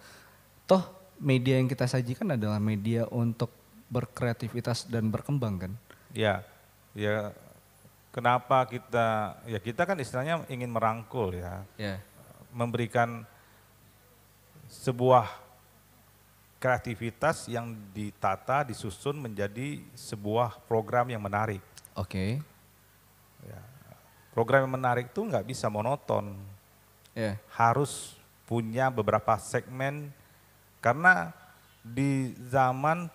Toh 0.68 0.84
media 1.24 1.56
yang 1.56 1.72
kita 1.72 1.88
sajikan 1.88 2.36
adalah 2.36 2.60
media 2.60 3.08
untuk 3.16 3.48
berkreativitas 3.88 4.92
dan 4.92 5.08
berkembang 5.08 5.56
kan? 5.56 5.72
Ya, 6.12 6.44
ya 6.92 7.32
kenapa 8.16 8.64
kita 8.64 9.36
ya 9.44 9.60
kita 9.60 9.84
kan 9.84 10.00
istilahnya 10.00 10.48
ingin 10.48 10.72
merangkul 10.72 11.36
ya, 11.36 11.68
Ya. 11.76 12.00
memberikan 12.56 13.28
sebuah 14.72 15.28
kreativitas 16.64 17.52
yang 17.52 17.76
ditata, 17.92 18.64
disusun 18.64 19.20
menjadi 19.20 19.84
sebuah 19.94 20.64
program 20.66 21.12
yang 21.12 21.20
menarik. 21.20 21.60
Oke. 21.94 22.40
Ya. 23.44 23.60
Program 24.32 24.64
yang 24.64 24.74
menarik 24.80 25.12
itu 25.12 25.20
nggak 25.22 25.44
bisa 25.46 25.68
monoton, 25.68 26.40
Ya. 27.12 27.36
harus 27.52 28.16
punya 28.48 28.88
beberapa 28.88 29.36
segmen 29.44 30.08
karena 30.80 31.36
di 31.84 32.32
zaman 32.50 33.12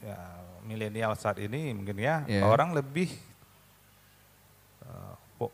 ya, 0.00 0.16
milenial 0.62 1.12
saat 1.18 1.42
ini 1.42 1.74
mungkin 1.74 1.98
ya 1.98 2.22
Iya. 2.28 2.44
orang 2.46 2.72
lebih 2.72 3.08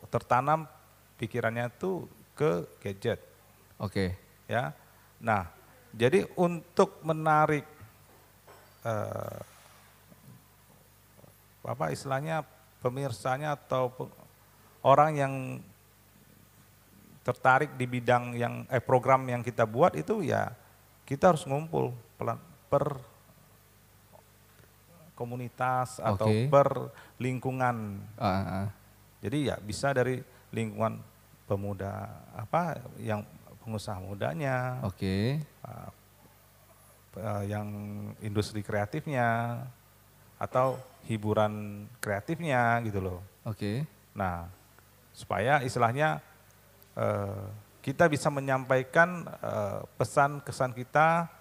tertanam 0.08 0.64
pikirannya 1.20 1.68
tuh 1.76 2.08
ke 2.34 2.66
gadget 2.82 3.20
Oke. 3.78 4.16
ya. 4.50 4.74
Nah, 5.20 5.46
jadi 5.94 6.26
untuk 6.34 6.98
menarik 7.06 7.62
eh, 8.82 9.40
apa 11.64 11.84
istilahnya 11.94 12.44
pemirsanya 12.84 13.56
atau 13.56 13.88
pe- 13.88 14.12
orang 14.84 15.10
yang 15.16 15.34
tertarik 17.24 17.72
di 17.80 17.88
bidang 17.88 18.36
yang 18.36 18.68
eh 18.68 18.84
program 18.84 19.24
yang 19.24 19.40
kita 19.40 19.64
buat 19.64 19.96
itu 19.96 20.20
ya 20.20 20.52
kita 21.08 21.32
harus 21.32 21.48
ngumpul 21.48 21.96
pelan 22.20 22.36
per 22.68 23.00
komunitas 25.16 26.02
atau 26.02 26.26
Oke. 26.26 26.50
per 26.50 26.68
lingkungan. 27.22 28.02
Ah, 28.18 28.26
ah, 28.26 28.44
ah. 28.66 28.68
Jadi 29.24 29.48
ya 29.48 29.56
bisa 29.56 29.96
dari 29.96 30.20
lingkungan 30.52 31.00
pemuda 31.48 32.12
apa 32.36 32.76
yang 33.00 33.24
pengusaha 33.64 33.96
mudanya, 33.96 34.84
Oke. 34.84 35.40
uh, 35.64 35.88
uh, 37.16 37.42
yang 37.48 37.68
industri 38.20 38.60
kreatifnya 38.60 39.64
atau 40.36 40.76
hiburan 41.08 41.84
kreatifnya 42.04 42.84
gitu 42.84 43.00
loh. 43.00 43.20
Oke. 43.48 43.88
Nah, 44.12 44.44
supaya 45.16 45.64
istilahnya 45.64 46.20
uh, 46.92 47.48
kita 47.80 48.08
bisa 48.12 48.28
menyampaikan 48.28 49.24
uh, 49.40 49.88
pesan 49.96 50.44
kesan 50.44 50.76
kita 50.76 51.32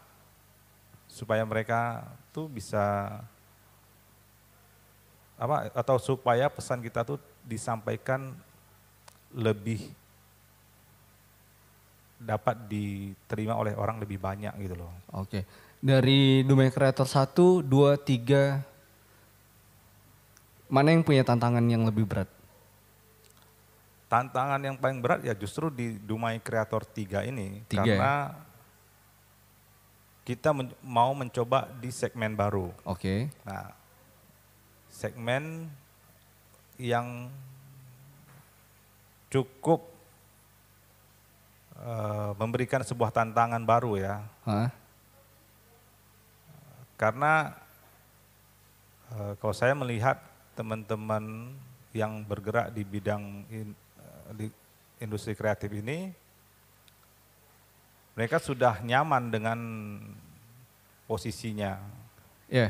supaya 1.08 1.44
mereka 1.44 2.08
tuh 2.32 2.48
bisa 2.48 3.20
apa 5.38 5.68
atau 5.76 6.00
supaya 6.00 6.48
pesan 6.48 6.80
kita 6.80 7.04
tuh 7.04 7.20
disampaikan 7.44 8.34
lebih 9.34 9.80
dapat 12.24 12.56
diterima 12.72 13.60
oleh 13.60 13.76
orang 13.76 14.00
lebih 14.00 14.16
banyak 14.18 14.56
gitu 14.64 14.80
loh. 14.80 14.94
Oke. 15.12 15.44
Dari 15.84 16.48
Dumai 16.48 16.72
Creator 16.72 17.04
1, 17.04 17.68
2, 17.68 18.00
3 18.00 18.74
mana 20.72 20.90
yang 20.90 21.04
punya 21.06 21.22
tantangan 21.22 21.62
yang 21.70 21.86
lebih 21.86 22.08
berat? 22.08 22.26
Tantangan 24.10 24.58
yang 24.64 24.74
paling 24.80 25.04
berat 25.04 25.22
ya 25.22 25.38
justru 25.38 25.70
di 25.70 26.00
Dumai 26.02 26.42
Kreator 26.42 26.82
3 26.82 27.30
ini 27.30 27.62
Tiga 27.70 27.84
ya? 27.84 27.98
karena 27.98 28.16
kita 30.24 30.50
men- 30.56 30.74
mau 30.82 31.12
mencoba 31.12 31.68
di 31.78 31.92
segmen 31.92 32.34
baru. 32.34 32.72
Oke. 32.88 33.28
Nah, 33.44 33.76
segmen 34.88 35.68
yang 36.82 37.30
cukup 39.30 39.82
eh, 41.78 42.32
memberikan 42.38 42.82
sebuah 42.86 43.10
tantangan 43.10 43.62
baru 43.66 43.98
ya, 43.98 44.16
Hah? 44.46 44.70
karena 46.96 47.58
eh, 49.14 49.34
kalau 49.42 49.54
saya 49.54 49.74
melihat 49.74 50.22
teman-teman 50.54 51.54
yang 51.94 52.22
bergerak 52.26 52.74
di 52.74 52.82
bidang 52.86 53.46
in- 53.50 53.78
eh, 53.98 54.30
di 54.38 54.46
industri 55.02 55.34
kreatif 55.34 55.70
ini, 55.74 56.14
mereka 58.14 58.38
sudah 58.38 58.78
nyaman 58.86 59.34
dengan 59.34 59.60
posisinya, 61.10 61.82
Ya. 62.48 62.70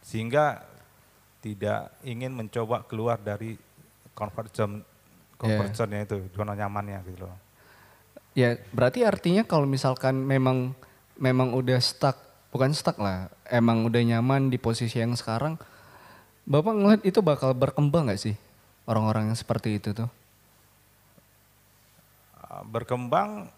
sehingga 0.00 0.62
tidak 1.44 1.92
ingin 2.00 2.32
mencoba 2.32 2.88
keluar 2.88 3.20
dari 3.20 3.60
comfort 4.16 4.48
zone 4.56 4.76
comfort 5.36 5.68
Yeah. 5.68 5.76
zone-nya 5.76 6.00
itu, 6.08 6.18
zona 6.32 6.56
nyamannya 6.56 7.04
gitu 7.04 7.28
loh. 7.28 7.36
Ya, 8.32 8.56
berarti 8.72 9.04
artinya 9.04 9.44
kalau 9.44 9.68
misalkan 9.68 10.24
memang 10.24 10.72
memang 11.20 11.52
udah 11.52 11.76
stuck, 11.84 12.16
bukan 12.48 12.72
stuck 12.72 12.96
lah, 12.96 13.28
emang 13.52 13.84
udah 13.84 14.00
nyaman 14.00 14.48
di 14.48 14.56
posisi 14.56 14.98
yang 14.98 15.12
sekarang, 15.12 15.60
Bapak 16.44 16.76
ngeliat 16.76 17.02
itu 17.08 17.24
bakal 17.24 17.56
berkembang 17.56 18.08
nggak 18.08 18.20
sih 18.20 18.36
orang-orang 18.84 19.32
yang 19.32 19.38
seperti 19.38 19.80
itu 19.80 19.96
tuh? 19.96 20.08
Uh, 22.36 22.60
berkembang 22.68 23.48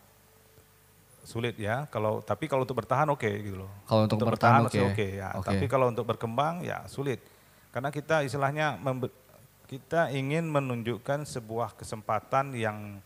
sulit 1.26 1.58
ya. 1.58 1.90
Kalau 1.90 2.22
tapi 2.22 2.46
kalau 2.46 2.62
untuk 2.62 2.78
bertahan 2.78 3.10
oke 3.10 3.26
okay, 3.26 3.42
gitu 3.42 3.66
loh. 3.66 3.70
Kalau 3.90 4.06
untuk, 4.06 4.22
untuk 4.22 4.30
bertahan, 4.30 4.70
bertahan 4.70 4.86
oke. 4.86 4.94
Okay. 4.94 5.10
ya. 5.18 5.28
Okay. 5.34 5.46
Tapi 5.50 5.64
kalau 5.66 5.86
untuk 5.90 6.06
berkembang 6.06 6.62
ya 6.62 6.86
sulit. 6.86 7.18
Karena 7.76 7.92
kita 7.92 8.24
istilahnya 8.24 8.80
kita 9.68 10.08
ingin 10.08 10.48
menunjukkan 10.48 11.28
sebuah 11.28 11.76
kesempatan 11.76 12.56
yang 12.56 13.04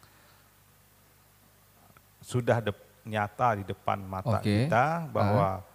sudah 2.23 2.63
de, 2.63 2.71
nyata 3.03 3.59
di 3.59 3.67
depan 3.67 3.99
mata 3.99 4.39
okay. 4.39 4.71
kita 4.71 5.11
bahwa 5.11 5.59
uh. 5.59 5.67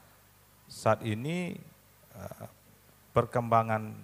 saat 0.72 1.04
ini 1.04 1.60
uh, 2.16 2.48
perkembangan 3.12 4.00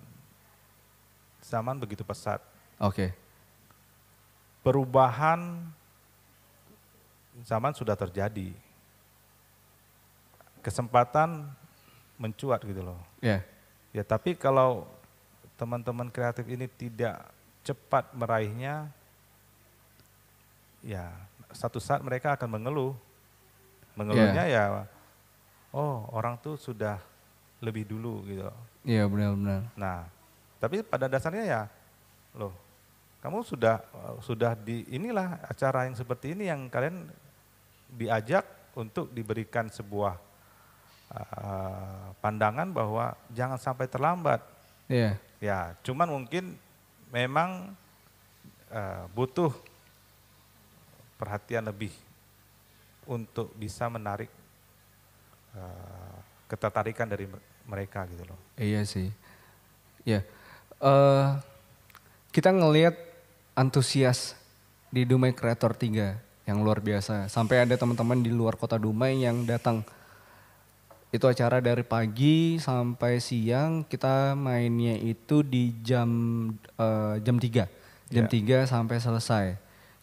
zaman 1.39 1.79
begitu 1.79 2.03
pesat. 2.03 2.43
Oke. 2.75 2.91
Okay. 2.91 3.09
Perubahan 4.59 5.71
zaman 7.47 7.71
sudah 7.71 7.95
terjadi. 7.95 8.51
Kesempatan 10.59 11.47
mencuat 12.19 12.59
gitu 12.67 12.83
loh. 12.83 12.99
Yeah. 13.23 13.47
Ya 13.91 14.07
tapi 14.07 14.39
kalau 14.39 14.87
teman-teman 15.59 16.07
kreatif 16.07 16.47
ini 16.47 16.65
tidak 16.65 17.27
cepat 17.61 18.09
meraihnya, 18.15 18.89
ya 20.81 21.11
satu 21.51 21.77
saat 21.77 22.01
mereka 22.01 22.33
akan 22.33 22.49
mengeluh. 22.57 22.95
Mengeluhnya 23.93 24.47
yeah. 24.47 24.67
ya, 24.71 24.83
oh 25.75 26.07
orang 26.15 26.39
tuh 26.39 26.55
sudah 26.55 26.97
lebih 27.59 27.83
dulu 27.83 28.23
gitu. 28.25 28.47
Iya 28.87 29.03
yeah, 29.03 29.05
benar-benar. 29.05 29.67
Nah, 29.75 30.07
tapi 30.63 30.79
pada 30.81 31.11
dasarnya 31.11 31.43
ya, 31.43 31.61
loh, 32.33 32.55
kamu 33.19 33.43
sudah 33.43 33.83
sudah 34.23 34.55
di 34.55 34.87
inilah 34.89 35.43
acara 35.45 35.85
yang 35.85 35.93
seperti 35.99 36.33
ini 36.33 36.47
yang 36.47 36.71
kalian 36.71 37.11
diajak 37.91 38.47
untuk 38.71 39.11
diberikan 39.11 39.67
sebuah 39.67 40.15
uh, 41.11 42.15
pandangan 42.23 42.71
bahwa 42.71 43.13
jangan 43.35 43.59
sampai 43.59 43.85
terlambat. 43.91 44.41
Iya. 44.87 45.19
Ya, 45.43 45.75
cuman 45.83 46.07
mungkin 46.07 46.55
memang 47.11 47.75
uh, 48.71 49.05
butuh 49.11 49.51
perhatian 51.19 51.67
lebih 51.67 51.93
untuk 53.05 53.51
bisa 53.57 53.85
menarik 53.91 54.29
uh, 55.53 56.17
ketertarikan 56.47 57.05
dari 57.09 57.29
mereka 57.67 58.07
gitu 58.09 58.25
loh. 58.25 58.39
Iya 58.57 58.81
sih. 58.87 59.13
Ya, 60.01 60.25
uh, 60.81 61.37
kita 62.33 62.49
ngelihat 62.49 62.97
antusias 63.53 64.33
di 64.89 65.05
Dumai 65.05 65.31
Creator 65.35 65.77
3 65.77 66.49
yang 66.49 66.57
luar 66.65 66.81
biasa. 66.81 67.29
Sampai 67.29 67.63
ada 67.63 67.77
teman-teman 67.77 68.19
di 68.19 68.33
luar 68.33 68.57
kota 68.57 68.75
Dumai 68.75 69.21
yang 69.23 69.45
datang. 69.45 69.85
Itu 71.11 71.27
acara 71.27 71.59
dari 71.59 71.83
pagi 71.83 72.55
sampai 72.55 73.19
siang 73.19 73.83
kita 73.83 74.31
mainnya 74.31 74.95
itu 74.95 75.43
di 75.43 75.75
jam 75.83 76.07
uh, 76.79 77.19
jam 77.19 77.35
3. 77.35 77.67
Jam 78.07 78.25
yeah. 78.31 78.63
3 78.63 78.71
sampai 78.71 78.95
selesai. 78.95 79.45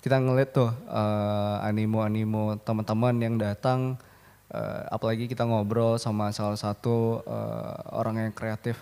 Kita 0.04 0.20
ngeliat 0.20 0.52
tuh 0.52 0.68
uh, 0.68 1.64
animo-animo 1.64 2.60
teman-teman 2.60 3.16
yang 3.24 3.40
datang 3.40 3.96
uh, 4.52 4.84
apalagi 4.92 5.24
kita 5.24 5.48
ngobrol 5.48 5.96
sama 5.96 6.28
salah 6.28 6.60
satu 6.60 7.24
uh, 7.24 7.74
orang 7.96 8.28
yang 8.28 8.32
kreatif 8.36 8.76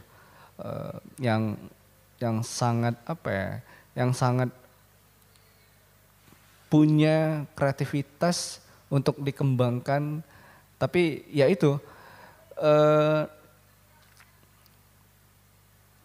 uh, 0.58 0.98
yang 1.22 1.54
yang 2.18 2.42
sangat 2.42 2.98
apa 3.06 3.28
ya? 3.30 3.50
Yang 4.02 4.10
sangat 4.18 4.50
punya 6.66 7.46
kreativitas 7.54 8.58
untuk 8.90 9.22
dikembangkan 9.22 10.26
tapi 10.76 11.22
ya 11.30 11.46
itu 11.46 11.78
uh, 12.60 13.24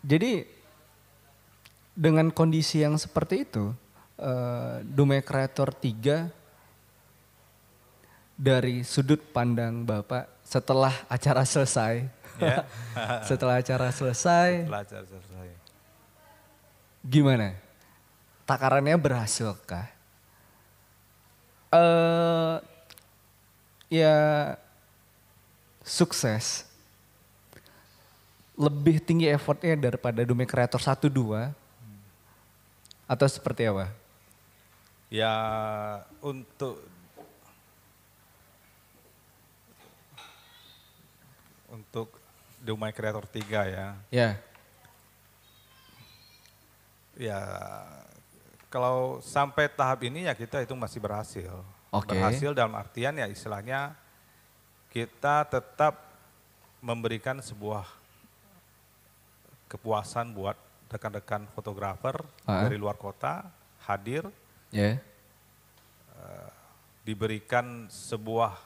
jadi 0.02 0.48
dengan 1.92 2.32
kondisi 2.32 2.82
yang 2.82 2.98
seperti 2.98 3.46
itu 3.46 3.76
uh, 4.18 4.82
Dume 4.82 5.22
Creator 5.22 5.76
3 5.76 6.32
dari 8.42 8.82
sudut 8.82 9.22
pandang 9.30 9.86
Bapak 9.86 10.42
setelah 10.42 11.06
acara 11.06 11.46
selesai 11.46 12.10
yeah. 12.42 12.66
setelah 13.30 13.62
acara 13.62 13.94
selesai 13.94 14.66
setelah 14.66 14.82
acara 14.82 15.06
selesai. 15.06 15.48
gimana? 17.06 17.54
Takarannya 18.50 18.98
berhasilkah 18.98 20.02
uh, 21.72 22.60
ya 23.88 24.16
sukses 25.92 26.64
lebih 28.56 29.04
tinggi 29.04 29.28
effortnya 29.28 29.76
daripada 29.76 30.24
Dume 30.24 30.48
Creator 30.48 30.80
1 30.80 31.12
2 31.12 31.52
atau 33.12 33.28
seperti 33.28 33.68
apa? 33.68 33.92
Ya 35.12 35.36
untuk 36.24 36.80
untuk 41.68 42.08
Dume 42.64 42.96
Creator 42.96 43.28
3 43.28 43.68
ya. 43.68 43.88
Ya. 44.08 44.30
Ya 47.20 47.42
kalau 48.72 49.20
sampai 49.20 49.68
tahap 49.68 50.00
ini 50.08 50.32
ya 50.32 50.34
kita 50.38 50.64
itu 50.64 50.72
masih 50.80 51.04
berhasil. 51.04 51.52
Okay. 51.92 52.16
Berhasil 52.16 52.56
dalam 52.56 52.72
artian 52.80 53.20
ya 53.20 53.28
istilahnya 53.28 54.00
kita 54.92 55.48
tetap 55.48 56.04
memberikan 56.84 57.40
sebuah 57.40 57.88
kepuasan 59.72 60.36
buat 60.36 60.60
rekan-rekan 60.92 61.48
fotografer 61.56 62.20
uh. 62.44 62.68
dari 62.68 62.76
luar 62.76 63.00
kota 63.00 63.48
hadir. 63.88 64.28
Yeah. 64.76 65.00
Uh, 66.12 66.52
diberikan 67.08 67.88
sebuah 67.88 68.60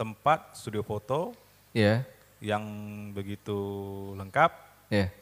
tempat 0.00 0.56
studio 0.56 0.80
foto 0.80 1.36
yeah. 1.76 2.00
yang 2.40 2.64
begitu 3.12 3.56
lengkap. 4.16 4.52
Yeah. 4.88 5.12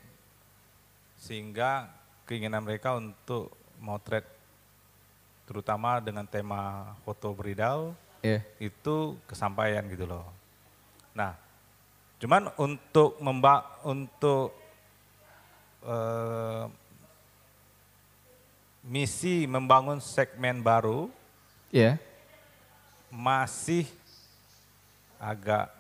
Sehingga 1.19 1.91
keinginan 2.31 2.63
mereka 2.63 2.95
untuk 2.95 3.51
motret 3.83 4.25
terutama 5.45 6.01
dengan 6.01 6.25
tema 6.25 6.95
foto 7.05 7.35
beridal 7.37 7.93
yeah. 8.25 8.41
itu 8.63 9.19
kesampaian 9.27 9.85
gitu 9.91 10.07
loh. 10.07 10.44
Nah, 11.15 11.39
cuman 12.19 12.51
untuk 12.59 13.17
memba 13.23 13.81
untuk 13.87 14.53
uh, 15.87 16.67
misi 18.85 19.49
membangun 19.49 20.03
segmen 20.03 20.61
baru, 20.61 21.09
yeah. 21.73 21.97
masih 23.09 23.89
agak 25.17 25.73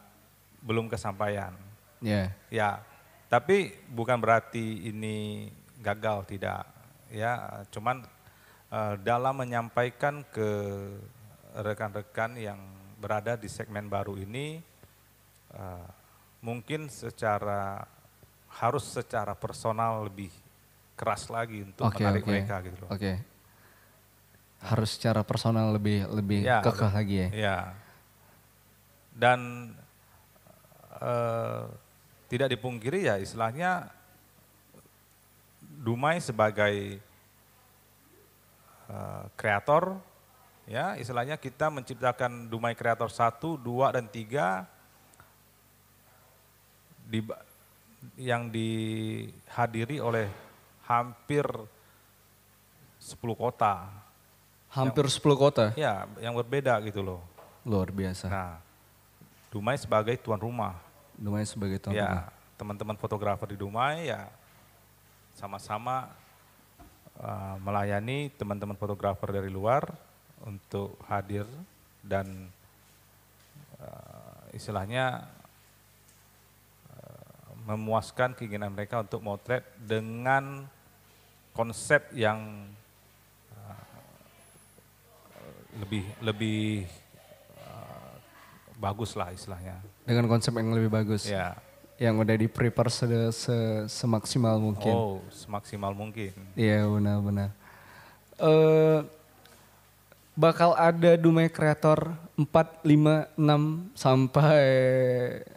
belum 0.64 0.88
kesampaian. 0.88 1.52
Yeah. 2.00 2.32
Ya, 2.48 2.80
tapi 3.28 3.74
bukan 3.90 4.16
berarti 4.22 4.88
ini 4.88 5.50
gagal 5.84 6.24
tidak 6.30 6.64
ya 7.12 7.62
cuman 7.68 8.02
uh, 8.72 8.94
dalam 9.04 9.36
menyampaikan 9.36 10.24
ke 10.32 10.48
rekan-rekan 11.54 12.34
yang 12.40 12.58
berada 12.98 13.36
di 13.36 13.46
segmen 13.46 13.86
baru 13.86 14.16
ini 14.16 14.58
uh, 15.54 15.88
mungkin 16.44 16.92
secara 16.92 17.86
harus 18.60 18.84
secara 18.86 19.34
personal 19.34 20.06
lebih 20.06 20.30
keras 20.94 21.26
lagi 21.26 21.66
untuk 21.66 21.90
okay, 21.90 22.06
menarik 22.06 22.22
okay. 22.22 22.30
mereka 22.30 22.54
gitu 22.62 22.76
loh. 22.86 22.90
Oke. 22.90 23.00
Okay. 23.00 23.16
Harus 24.64 24.96
secara 24.96 25.20
personal 25.26 25.74
lebih 25.74 26.06
lebih 26.08 26.40
ya, 26.46 26.62
kekeh 26.62 26.92
lagi 26.94 27.16
ya. 27.16 27.28
Ya. 27.34 27.58
Dan 29.14 29.40
uh, 31.02 31.70
tidak 32.30 32.50
dipungkiri 32.54 33.06
ya 33.06 33.18
istilahnya 33.18 33.90
Dumai 35.84 36.16
sebagai 36.16 36.96
uh, 38.88 39.28
kreator, 39.36 40.00
ya 40.64 40.96
istilahnya 40.96 41.36
kita 41.36 41.68
menciptakan 41.68 42.48
Dumai 42.48 42.72
kreator 42.72 43.12
1, 43.12 43.36
2, 43.60 43.60
dan 44.00 44.08
3 44.08 44.73
di, 47.04 47.20
yang 48.16 48.48
dihadiri 48.48 50.00
oleh 50.00 50.28
hampir 50.88 51.44
10 53.00 53.20
kota. 53.36 53.88
Hampir 54.72 55.06
yang, 55.06 55.16
10 55.20 55.36
kota? 55.36 55.64
Ya, 55.76 56.08
yang 56.18 56.34
berbeda 56.34 56.80
gitu 56.82 57.04
loh. 57.04 57.20
Luar 57.64 57.92
biasa. 57.92 58.26
Nah, 58.28 58.54
Dumai 59.54 59.78
sebagai 59.78 60.18
tuan 60.18 60.40
rumah. 60.42 60.74
Dumai 61.14 61.46
sebagai 61.46 61.78
tuan 61.78 61.94
ya, 61.94 62.10
rumah. 62.10 62.26
teman-teman 62.58 62.96
fotografer 62.98 63.54
di 63.54 63.58
Dumai 63.60 64.10
ya 64.10 64.26
sama-sama 65.38 66.10
uh, 67.22 67.54
melayani 67.62 68.34
teman-teman 68.34 68.74
fotografer 68.74 69.30
dari 69.30 69.50
luar 69.50 69.86
untuk 70.42 70.98
hadir 71.06 71.46
dan 72.02 72.50
istilahnya 74.54 75.26
uh, 75.26 75.33
memuaskan 77.64 78.36
keinginan 78.36 78.72
mereka 78.76 79.00
untuk 79.00 79.24
motret 79.24 79.64
dengan 79.80 80.68
konsep 81.56 82.12
yang 82.12 82.68
uh, 83.56 83.84
lebih 85.80 86.04
lebih 86.20 86.84
uh, 87.56 88.14
bagus 88.76 89.16
lah 89.16 89.32
istilahnya. 89.32 89.80
Dengan 90.04 90.28
konsep 90.28 90.52
yang 90.52 90.76
lebih 90.76 90.92
bagus. 90.92 91.24
Ya. 91.24 91.56
Yang 91.96 92.26
udah 92.26 92.36
di 92.36 92.48
prepare 92.50 92.90
se, 92.90 93.06
se, 93.32 93.56
semaksimal 93.86 94.60
mungkin. 94.60 94.92
Oh, 94.92 95.22
semaksimal 95.30 95.94
mungkin. 95.96 96.34
Iya 96.58 96.84
benar-benar. 96.84 97.54
Uh, 98.34 99.06
bakal 100.34 100.74
ada 100.74 101.14
Dumai 101.14 101.46
Creator 101.46 102.18
4, 102.34 102.82
5, 102.82 103.38
6 103.38 103.94
sampai 103.94 104.66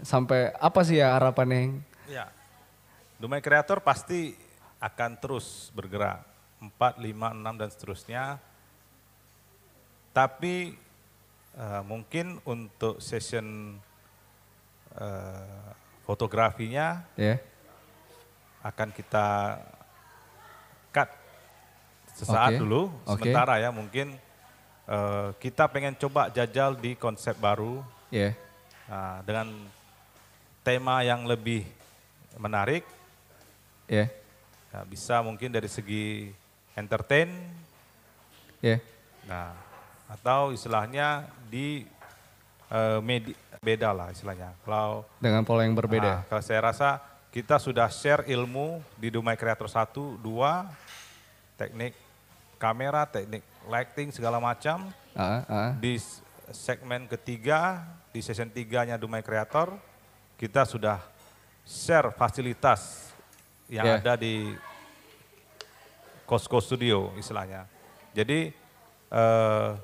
sampai 0.05 0.53
apa 0.61 0.79
sih 0.85 1.01
ya 1.01 1.17
harapannya? 1.17 1.86
Ya. 2.07 2.31
Dumai 3.19 3.43
Creator 3.43 3.83
pasti 3.83 4.31
akan 4.79 5.19
terus 5.19 5.67
bergerak 5.75 6.23
4, 6.63 7.03
5, 7.03 7.03
6 7.03 7.59
dan 7.59 7.69
seterusnya. 7.69 8.23
Tapi 10.15 10.73
uh, 11.59 11.83
mungkin 11.83 12.39
untuk 12.47 13.03
session 13.03 13.77
uh, 14.95 15.69
fotografinya 16.07 17.03
yeah. 17.19 17.37
akan 18.63 18.89
kita 18.95 19.59
cut 20.95 21.09
sesaat 22.15 22.55
okay. 22.55 22.61
dulu 22.63 22.81
okay. 23.03 23.11
sementara 23.13 23.53
ya 23.61 23.69
mungkin 23.69 24.15
uh, 24.89 25.35
kita 25.37 25.69
pengen 25.69 25.93
coba 25.99 26.33
jajal 26.33 26.73
di 26.73 26.97
konsep 26.97 27.37
baru 27.37 27.83
yeah. 28.09 28.33
uh, 28.89 29.21
dengan 29.21 29.53
tema 30.65 31.05
yang 31.05 31.29
lebih 31.29 31.76
menarik 32.37 32.85
yeah. 33.89 34.09
nah, 34.73 34.85
bisa 34.87 35.21
mungkin 35.21 35.51
dari 35.51 35.67
segi 35.67 36.31
entertain 36.77 37.29
yeah. 38.61 38.79
nah 39.25 39.53
atau 40.07 40.55
istilahnya 40.55 41.27
di 41.51 41.83
uh, 42.71 43.03
media 43.03 43.35
beda 43.59 43.89
lah 43.91 44.07
istilahnya. 44.13 44.53
Kalau 44.63 45.03
dengan 45.19 45.43
pola 45.43 45.65
yang 45.65 45.75
berbeda. 45.75 46.23
Nah, 46.23 46.25
kalau 46.29 46.43
saya 46.43 46.61
rasa 46.71 47.01
kita 47.33 47.59
sudah 47.59 47.91
share 47.91 48.23
ilmu 48.29 48.81
di 48.95 49.11
Dumai 49.11 49.35
Creator 49.35 49.67
1, 49.67 50.23
2, 50.23 51.59
teknik 51.59 51.93
kamera, 52.57 53.05
teknik 53.05 53.43
lighting 53.67 54.09
segala 54.15 54.39
macam. 54.39 54.87
Uh, 55.13 55.43
uh. 55.45 55.69
Di 55.77 55.99
segmen 56.53 57.05
ketiga, 57.11 57.83
di 58.15 58.23
season 58.23 58.49
tiganya 58.49 58.95
Dumai 58.95 59.21
Creator, 59.21 59.75
kita 60.39 60.63
sudah 60.63 61.01
share 61.67 62.15
fasilitas 62.15 63.11
yang 63.67 63.83
yeah. 63.83 63.99
ada 63.99 64.15
di 64.15 64.55
Costco 66.23 66.63
Studio 66.63 67.11
istilahnya. 67.19 67.67
Jadi 68.15 68.55
uh, 69.11 69.75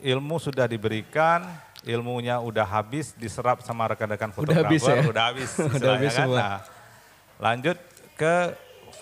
ilmu 0.00 0.38
sudah 0.38 0.70
diberikan, 0.70 1.44
ilmunya 1.82 2.38
udah 2.38 2.64
habis 2.64 3.12
diserap 3.18 3.60
sama 3.66 3.90
rekan-rekan 3.90 4.30
fotografer, 4.30 4.62
udah 4.62 4.70
habis, 4.70 4.82
ya? 4.86 5.02
udah 5.04 5.24
habis, 5.26 5.50
udah 5.76 5.90
habis 5.98 6.14
kan? 6.14 6.28
Nah, 6.30 6.56
lanjut 7.42 7.78
ke 8.14 8.34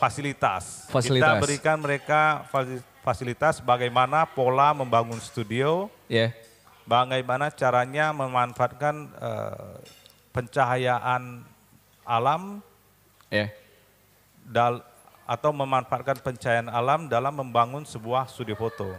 fasilitas. 0.00 0.88
fasilitas. 0.88 1.36
Kita 1.36 1.42
berikan 1.44 1.76
mereka 1.78 2.48
fasilitas 3.04 3.60
bagaimana 3.60 4.24
pola 4.24 4.72
membangun 4.72 5.20
studio, 5.20 5.92
yeah. 6.08 6.32
Bagaimana 6.88 7.52
caranya 7.52 8.16
memanfaatkan 8.16 9.12
uh, 9.20 9.76
pencahayaan 10.32 11.44
alam, 12.08 12.64
yeah. 13.28 13.52
dal 14.48 14.80
atau 15.28 15.52
memanfaatkan 15.52 16.24
pencahayaan 16.24 16.72
alam 16.72 17.04
dalam 17.04 17.36
membangun 17.36 17.84
sebuah 17.84 18.24
studio 18.32 18.56
foto. 18.56 18.96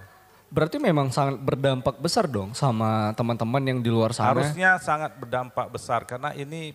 Berarti 0.53 0.77
memang 0.77 1.09
sangat 1.09 1.41
berdampak 1.41 1.97
besar 1.97 2.29
dong 2.29 2.53
sama 2.53 3.13
teman-teman 3.17 3.61
yang 3.65 3.79
di 3.81 3.89
luar 3.89 4.13
sana. 4.13 4.37
Harusnya 4.37 4.77
sangat 4.77 5.17
berdampak 5.17 5.73
besar 5.73 6.05
karena 6.05 6.33
ini 6.37 6.73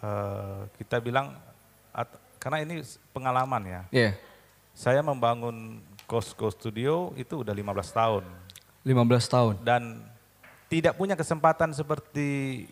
uh, 0.00 0.64
kita 0.80 1.00
bilang 1.04 1.36
at, 1.92 2.08
karena 2.40 2.64
ini 2.64 2.80
pengalaman 3.12 3.62
ya. 3.64 3.82
Yeah. 3.92 4.12
Saya 4.76 5.00
membangun 5.00 5.80
Costco 6.04 6.52
Studio 6.52 7.16
itu 7.16 7.40
udah 7.40 7.52
15 7.52 7.64
tahun. 7.96 8.24
15 8.86 9.34
tahun. 9.34 9.54
Dan 9.66 9.98
tidak 10.70 10.94
punya 10.94 11.18
kesempatan 11.18 11.74
seperti 11.74 12.62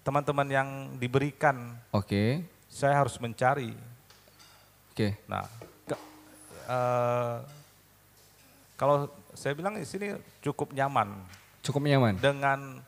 teman-teman 0.00 0.48
yang 0.48 0.68
diberikan. 0.96 1.76
Oke. 1.92 2.08
Okay. 2.08 2.28
Saya 2.72 2.96
harus 3.04 3.20
mencari. 3.20 3.76
Oke. 4.96 4.96
Okay. 4.96 5.10
Nah, 5.28 5.44
ke, 5.84 5.96
uh, 6.72 7.44
kalau 8.80 9.12
saya 9.36 9.52
bilang 9.52 9.76
di 9.76 9.84
sini 9.84 10.16
cukup 10.40 10.72
nyaman. 10.72 11.20
Cukup 11.60 11.84
nyaman. 11.84 12.16
Dengan 12.16 12.80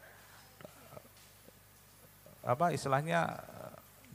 apa 2.41 2.73
istilahnya 2.73 3.37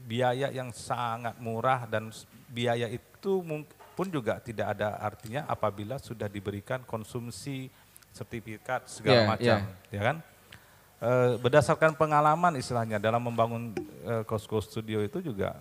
biaya 0.02 0.50
yang 0.50 0.74
sangat 0.74 1.38
murah 1.38 1.86
dan 1.86 2.10
biaya 2.50 2.90
itu 2.90 3.46
pun 3.96 4.12
juga 4.12 4.36
tidak 4.44 4.76
ada 4.76 5.00
artinya 5.00 5.48
apabila 5.48 5.96
sudah 5.96 6.28
diberikan 6.28 6.84
konsumsi 6.84 7.72
sertifikat 8.12 8.84
segala 8.92 9.16
yeah, 9.16 9.28
macam, 9.28 9.58
yeah. 9.64 9.92
ya 9.92 10.00
kan? 10.04 10.16
E, 11.00 11.10
berdasarkan 11.40 11.96
pengalaman 11.96 12.60
istilahnya 12.60 13.00
dalam 13.00 13.24
membangun 13.24 13.72
e, 14.04 14.20
Costco 14.28 14.60
Studio 14.60 15.00
itu 15.00 15.24
juga 15.24 15.56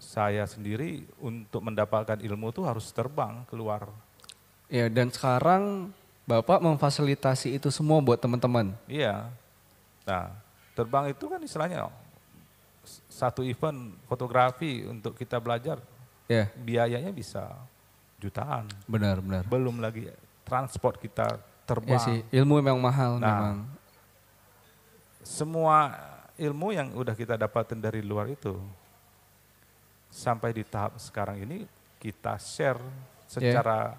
saya 0.00 0.48
sendiri 0.48 1.04
untuk 1.20 1.60
mendapatkan 1.60 2.16
ilmu 2.20 2.48
itu 2.48 2.64
harus 2.64 2.88
terbang 2.88 3.44
keluar. 3.52 3.88
Ya 4.72 4.88
dan 4.88 5.12
sekarang 5.12 5.92
Bapak 6.24 6.64
memfasilitasi 6.64 7.60
itu 7.60 7.68
semua 7.68 8.00
buat 8.00 8.16
teman-teman. 8.16 8.72
Iya. 8.88 9.28
Nah, 10.08 10.32
terbang 10.72 11.12
itu 11.12 11.28
kan 11.28 11.36
istilahnya 11.44 11.92
satu 13.14 13.46
event 13.46 13.94
fotografi 14.10 14.82
untuk 14.82 15.14
kita 15.14 15.38
belajar. 15.38 15.78
Ya. 16.26 16.50
Biayanya 16.58 17.14
bisa 17.14 17.46
jutaan. 18.18 18.66
Benar, 18.90 19.22
benar. 19.22 19.46
Belum 19.46 19.78
lagi 19.78 20.10
transport 20.42 20.98
kita 20.98 21.38
terbang. 21.62 21.94
Iya 21.94 21.98
sih, 22.02 22.18
ilmu 22.34 22.58
memang 22.58 22.82
mahal 22.82 23.22
nah, 23.22 23.30
memang. 23.30 23.58
Semua 25.22 25.94
ilmu 26.34 26.74
yang 26.74 26.90
udah 26.98 27.14
kita 27.14 27.38
dapatkan 27.38 27.78
dari 27.78 28.02
luar 28.02 28.26
itu 28.26 28.58
sampai 30.10 30.50
di 30.50 30.66
tahap 30.66 30.98
sekarang 30.98 31.38
ini 31.46 31.66
kita 32.02 32.36
share 32.36 32.82
secara 33.30 33.94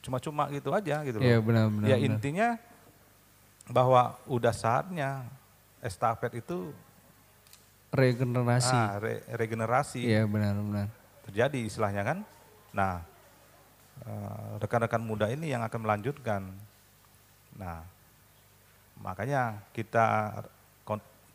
cuma-cuma 0.00 0.48
gitu 0.54 0.72
aja 0.72 1.04
gitu 1.04 1.20
loh. 1.20 1.26
Iya 1.26 1.38
benar 1.44 1.68
benar. 1.68 1.88
Ya 1.92 1.96
intinya 2.00 2.48
bahwa 3.66 4.14
udah 4.26 4.54
saatnya 4.54 5.26
estafet 5.82 6.42
itu 6.42 6.70
regenerasi. 7.92 8.76
Ah, 8.76 8.98
re, 8.98 9.22
regenerasi. 9.34 10.00
Iya 10.02 10.26
benar 10.26 10.58
benar. 10.58 10.88
Terjadi 11.28 11.60
istilahnya 11.66 12.02
kan. 12.02 12.18
Nah, 12.74 13.02
eh, 14.06 14.50
rekan-rekan 14.62 15.02
muda 15.02 15.30
ini 15.30 15.50
yang 15.50 15.62
akan 15.66 15.80
melanjutkan. 15.82 16.42
Nah, 17.56 17.80
makanya 19.00 19.62
kita 19.72 20.38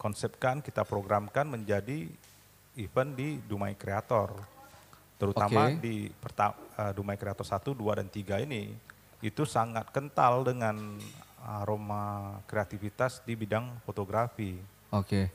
konsepkan, 0.01 0.65
kita 0.65 0.81
programkan 0.81 1.45
menjadi 1.45 2.09
event 2.73 3.13
di 3.13 3.37
Dumai 3.45 3.77
Kreator. 3.77 4.33
Terutama 5.21 5.69
okay. 5.69 5.77
di 5.77 5.95
uh, 6.09 6.91
Dumai 6.97 7.13
Kreator 7.21 7.45
1, 7.45 7.61
2, 7.77 7.99
dan 8.01 8.07
3 8.09 8.45
ini. 8.49 8.73
Itu 9.21 9.45
sangat 9.45 9.93
kental 9.93 10.41
dengan 10.41 10.97
aroma 11.45 12.33
kreativitas 12.49 13.21
di 13.21 13.37
bidang 13.37 13.77
fotografi. 13.85 14.57
Oke. 14.89 15.05
Okay. 15.05 15.25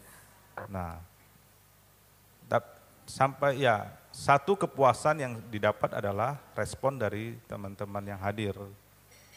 Nah, 0.70 0.98
sampai 3.06 3.62
ya 3.62 3.86
satu 4.10 4.58
kepuasan 4.58 5.22
yang 5.22 5.32
didapat 5.46 5.94
adalah 5.94 6.40
respon 6.58 6.98
dari 6.98 7.38
teman-teman 7.46 8.02
yang 8.02 8.18
hadir 8.18 8.58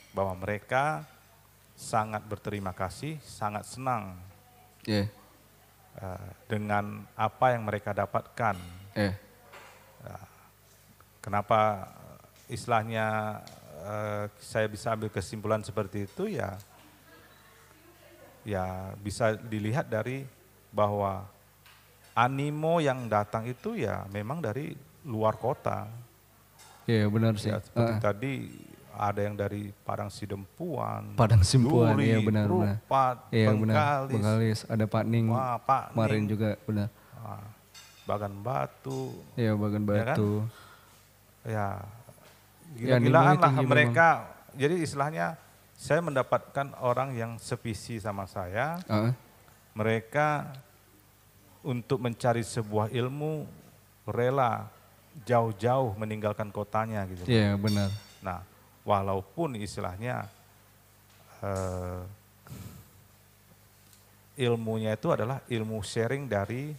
bahwa 0.10 0.34
mereka 0.42 1.06
sangat 1.78 2.26
berterima 2.26 2.74
kasih, 2.74 3.22
sangat 3.22 3.64
senang. 3.70 4.18
Yeah. 4.84 5.08
Eh, 6.00 6.30
dengan 6.48 7.04
apa 7.14 7.52
yang 7.52 7.68
mereka 7.68 7.92
dapatkan. 7.92 8.56
Eh. 8.96 9.14
kenapa 11.20 11.92
istilahnya 12.48 13.38
uh, 13.84 14.26
saya 14.40 14.66
bisa 14.72 14.96
ambil 14.96 15.12
kesimpulan 15.12 15.60
seperti 15.60 16.08
itu 16.08 16.32
ya 16.32 16.56
ya 18.48 18.96
bisa 18.98 19.36
dilihat 19.38 19.92
dari 19.92 20.24
bahwa 20.70 21.26
animo 22.14 22.78
yang 22.78 23.08
datang 23.08 23.46
itu 23.46 23.76
ya 23.76 24.06
memang 24.08 24.40
dari 24.40 24.74
luar 25.02 25.36
kota. 25.36 25.88
Iya 26.84 27.06
benar 27.08 27.38
sih. 27.38 27.50
Ya, 27.50 27.62
seperti 27.62 27.92
Ah, 27.92 28.00
tadi 28.02 28.34
ada 28.92 29.20
yang 29.22 29.34
dari 29.34 29.72
Padang 29.80 30.10
Sidempuan, 30.10 31.14
Padang 31.14 31.40
Simpuan, 31.42 31.96
Duri, 31.96 32.10
iya 32.10 32.20
benar 32.20 32.46
benar. 32.46 32.76
Rupat, 32.82 33.18
Iya 33.30 33.48
benar. 33.48 33.76
Bengkalis, 33.78 34.12
Bengkalis, 34.12 34.60
ada 34.66 34.86
Pak 34.86 35.04
Ning 35.06 35.28
Wah, 35.30 35.56
Pak 35.58 35.94
kemarin 35.94 36.18
Ning, 36.18 36.26
juga 36.28 36.50
benar. 36.66 36.88
ah, 37.16 37.46
Bagan 38.04 38.34
Batu, 38.42 39.14
Iya 39.34 39.54
Bagan 39.54 39.84
Ya 39.84 39.88
kan? 39.88 40.08
Batu. 40.10 40.32
ya 41.46 41.68
Ya, 42.70 43.02
gila-gilaan 43.02 43.34
nilainya 43.34 43.42
lah 43.42 43.66
mereka. 43.66 44.10
Jadi 44.54 44.76
istilahnya 44.80 45.28
saya 45.74 46.02
mendapatkan 46.02 46.68
orang 46.78 47.14
yang 47.14 47.32
sevisi 47.40 47.98
sama 47.98 48.26
saya, 48.26 48.78
Ah, 48.86 49.10
mereka 49.74 50.50
untuk 51.62 52.00
mencari 52.00 52.42
sebuah 52.42 52.90
ilmu 52.90 53.44
rela 54.08 54.68
jauh-jauh 55.26 55.94
meninggalkan 55.96 56.50
kotanya 56.50 57.04
gitu. 57.06 57.28
Iya 57.28 57.60
benar. 57.60 57.92
Nah, 58.24 58.40
walaupun 58.82 59.60
istilahnya 59.60 60.26
eh, 61.44 62.02
ilmunya 64.40 64.96
itu 64.96 65.12
adalah 65.12 65.44
ilmu 65.46 65.84
sharing 65.84 66.24
dari 66.26 66.72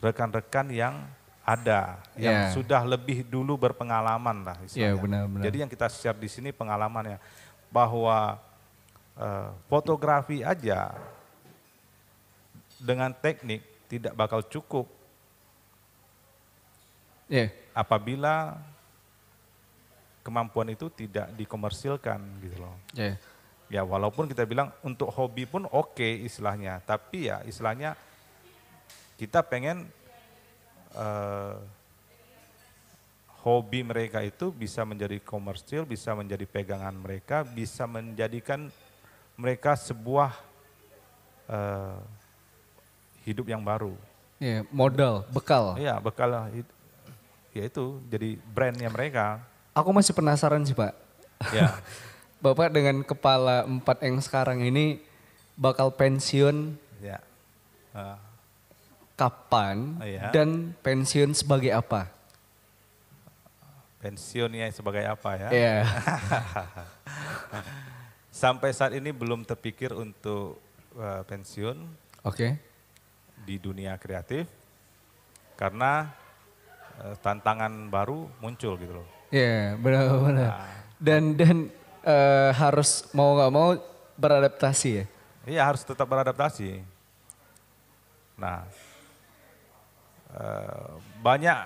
rekan-rekan 0.00 0.72
yang 0.72 0.96
ada, 1.44 2.00
yang 2.16 2.48
Ya. 2.48 2.52
sudah 2.56 2.80
lebih 2.88 3.20
dulu 3.28 3.60
berpengalaman 3.60 4.48
lah 4.48 4.56
Iya 4.64 4.96
istilahnya. 4.96 5.00
benar-benar. 5.00 5.44
Jadi 5.44 5.56
yang 5.60 5.68
kita 5.68 5.86
share 5.92 6.16
di 6.16 6.28
sini 6.28 6.56
pengalamannya 6.56 7.20
bahwa 7.68 8.40
eh, 9.14 9.48
fotografi 9.68 10.40
aja 10.40 10.90
dengan 12.84 13.16
teknik 13.16 13.64
tidak 13.88 14.12
bakal 14.12 14.44
cukup 14.44 14.84
Iya. 17.24 17.48
apabila 17.72 18.60
kemampuan 20.20 20.68
itu 20.72 20.92
tidak 20.92 21.32
dikomersilkan 21.36 22.20
gitu 22.44 22.56
loh. 22.60 22.76
Iya. 22.92 23.16
Ya 23.72 23.80
walaupun 23.80 24.28
kita 24.28 24.44
bilang 24.44 24.68
untuk 24.84 25.08
hobi 25.08 25.48
pun 25.48 25.64
oke 25.64 26.04
istilahnya, 26.04 26.84
tapi 26.84 27.32
ya 27.32 27.40
istilahnya 27.48 27.96
kita 29.16 29.40
pengen 29.40 29.88
eh, 30.92 31.56
hobi 33.40 33.80
mereka 33.84 34.20
itu 34.20 34.52
bisa 34.52 34.84
menjadi 34.84 35.16
komersil, 35.24 35.88
bisa 35.88 36.12
menjadi 36.12 36.44
pegangan 36.44 36.92
mereka, 36.92 37.40
bisa 37.44 37.88
menjadikan 37.88 38.68
mereka 39.40 39.76
sebuah 39.80 40.32
eh, 41.48 41.98
hidup 43.24 43.48
yang 43.48 43.64
baru. 43.64 43.96
Iya, 44.38 44.62
modal, 44.68 45.24
bekal. 45.32 45.74
Iya, 45.80 45.96
bekal 45.98 46.52
ya 47.54 47.62
itu 47.70 48.02
jadi 48.10 48.36
brandnya 48.50 48.90
mereka. 48.90 49.38
Aku 49.72 49.90
masih 49.94 50.12
penasaran 50.12 50.62
sih 50.66 50.74
Pak. 50.74 50.92
Ya, 51.54 51.74
Bapak 52.44 52.70
dengan 52.70 53.00
kepala 53.00 53.64
empat 53.64 54.04
yang 54.04 54.20
sekarang 54.20 54.60
ini 54.60 55.00
bakal 55.56 55.88
pensiun 55.94 56.76
ya. 57.00 57.18
Ah, 57.94 58.18
kapan 59.14 59.96
Iya. 60.02 60.34
dan 60.34 60.74
pensiun 60.82 61.32
sebagai 61.32 61.70
apa? 61.70 62.10
pensiunnya 64.04 64.68
sebagai 64.68 65.00
apa 65.08 65.30
ya? 65.32 65.48
Iya. 65.48 65.76
Sampai 68.44 68.76
saat 68.76 68.92
ini 68.92 69.08
belum 69.16 69.48
terpikir 69.48 69.96
untuk 69.96 70.60
eh, 70.92 71.22
pensiun 71.24 71.80
Oke. 72.20 72.60
Di 73.44 73.60
dunia 73.60 73.94
kreatif 74.00 74.48
karena 75.54 76.10
eh, 77.04 77.14
tantangan 77.20 77.92
baru 77.92 78.26
muncul 78.42 78.74
gitu 78.80 78.92
loh. 79.00 79.08
Iya, 79.30 79.78
benar-benar. 79.78 80.50
Nah, 80.50 80.72
Dan 80.98 81.36
dan 81.36 81.68
eh, 82.02 82.50
harus 82.56 83.06
mau 83.12 83.36
nggak 83.36 83.52
mau 83.52 83.76
beradaptasi 84.16 84.90
ya. 84.90 85.04
Iya 85.44 85.62
harus 85.68 85.84
tetap 85.84 86.08
beradaptasi. 86.08 86.80
Nah, 88.40 88.64
eh, 90.34 90.90
banyak 91.20 91.58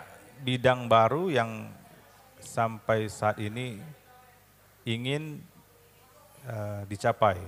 bidang 0.42 0.86
baru 0.86 1.30
yang 1.30 1.70
sampai 2.38 3.10
saat 3.10 3.38
ini 3.38 3.78
ingin 4.86 5.42
eh, 6.48 6.82
dicapai. 6.88 7.38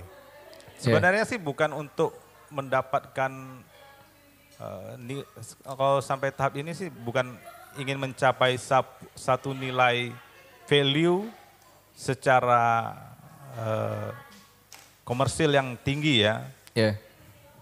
Sebenarnya 0.81 1.25
sih 1.29 1.37
bukan 1.37 1.77
untuk 1.77 2.17
mendapatkan 2.49 3.31
eh, 4.61 4.91
ni- 4.99 5.25
kalau 5.63 5.97
sampai 5.99 6.29
tahap 6.29 6.53
ini 6.55 6.71
sih 6.71 6.87
bukan 6.87 7.33
ingin 7.75 7.97
mencapai 7.97 8.55
sap- 8.55 9.01
satu 9.13 9.51
nilai 9.51 10.13
value 10.65 11.25
secara 11.91 12.93
eh, 13.51 14.09
komersil 15.03 15.51
yang 15.51 15.75
tinggi 15.77 16.23
ya, 16.23 16.47
Iya. 16.71 16.95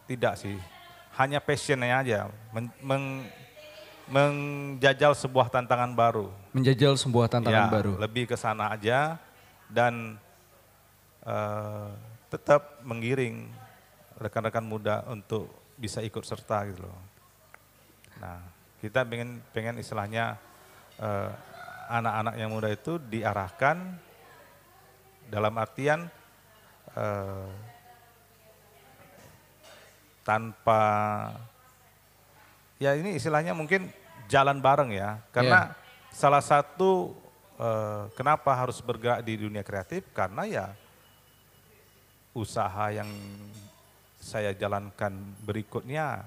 tidak 0.05 0.37
sih. 0.37 0.53
Hanya 1.17 1.39
passionnya 1.39 1.97
aja, 1.97 2.19
men- 2.51 2.75
meng- 2.79 3.25
menjajal 4.05 5.13
sebuah 5.13 5.49
tantangan 5.49 5.89
baru. 5.91 6.29
Menjajal 6.49 6.93
sebuah 6.93 7.25
tantangan 7.27 7.65
Ya, 7.65 7.71
baru. 7.71 7.93
Lebih 7.97 8.25
ke 8.25 8.35
sana 8.35 8.69
aja 8.69 9.17
dan 9.65 10.17
eh, 11.21 11.89
tetap 12.27 12.81
menggiring 12.81 13.49
rekan-rekan 14.15 14.63
muda 14.63 15.01
untuk 15.05 15.49
bisa 15.79 16.03
ikut 16.03 16.27
serta 16.27 16.67
gitu 16.67 16.83
loh. 16.83 16.99
Nah, 18.19 18.43
kita 18.83 19.07
pengen 19.07 19.39
pengen 19.55 19.79
istilahnya 19.79 20.35
eh, 20.99 21.31
anak-anak 21.87 22.35
yang 22.35 22.51
muda 22.51 22.67
itu 22.67 22.99
diarahkan 22.99 23.95
dalam 25.31 25.55
artian 25.55 26.11
eh, 26.99 27.49
tanpa 30.27 30.83
ya 32.77 32.93
ini 32.99 33.15
istilahnya 33.15 33.55
mungkin 33.55 33.87
jalan 34.27 34.59
bareng 34.59 34.91
ya. 34.91 35.23
Karena 35.31 35.71
salah 36.11 36.43
satu 36.43 37.15
eh, 37.55 38.03
kenapa 38.19 38.51
harus 38.51 38.83
bergerak 38.83 39.23
di 39.23 39.39
dunia 39.39 39.63
kreatif? 39.63 40.03
Karena 40.11 40.43
ya 40.43 40.67
usaha 42.35 42.91
yang 42.91 43.09
saya 44.29 44.53
jalankan 44.53 45.17
berikutnya 45.41 46.21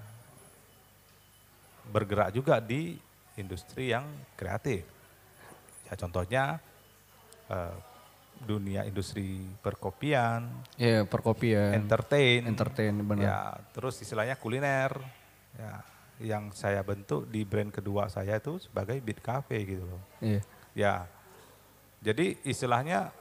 bergerak 1.95 2.35
juga 2.35 2.59
di 2.59 2.99
industri 3.38 3.95
yang 3.95 4.03
kreatif 4.35 4.83
ya 5.87 5.95
contohnya 5.95 6.59
eh, 7.47 7.77
dunia 8.43 8.83
industri 8.83 9.47
perkopian 9.62 10.51
Iya, 10.75 11.07
perkopian, 11.07 11.79
entertain 11.79 12.43
entertain 12.43 12.95
benar. 13.07 13.23
Ya, 13.23 13.38
terus 13.71 14.03
istilahnya 14.03 14.35
kuliner. 14.35 14.99
Ya, 15.55 15.85
yang 16.23 16.55
saya 16.55 16.81
bentuk 16.87 17.27
di 17.29 17.43
brand 17.43 17.71
kedua 17.71 18.07
saya 18.11 18.38
itu 18.38 18.59
sebagai 18.62 18.99
Beat 19.03 19.21
Cafe 19.23 19.62
gitu 19.62 19.85
loh. 19.87 20.03
Iya. 20.23 20.41
Ya. 20.75 20.95
Jadi 22.03 22.41
istilahnya 22.43 23.15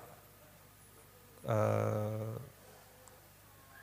eh, 1.46 2.34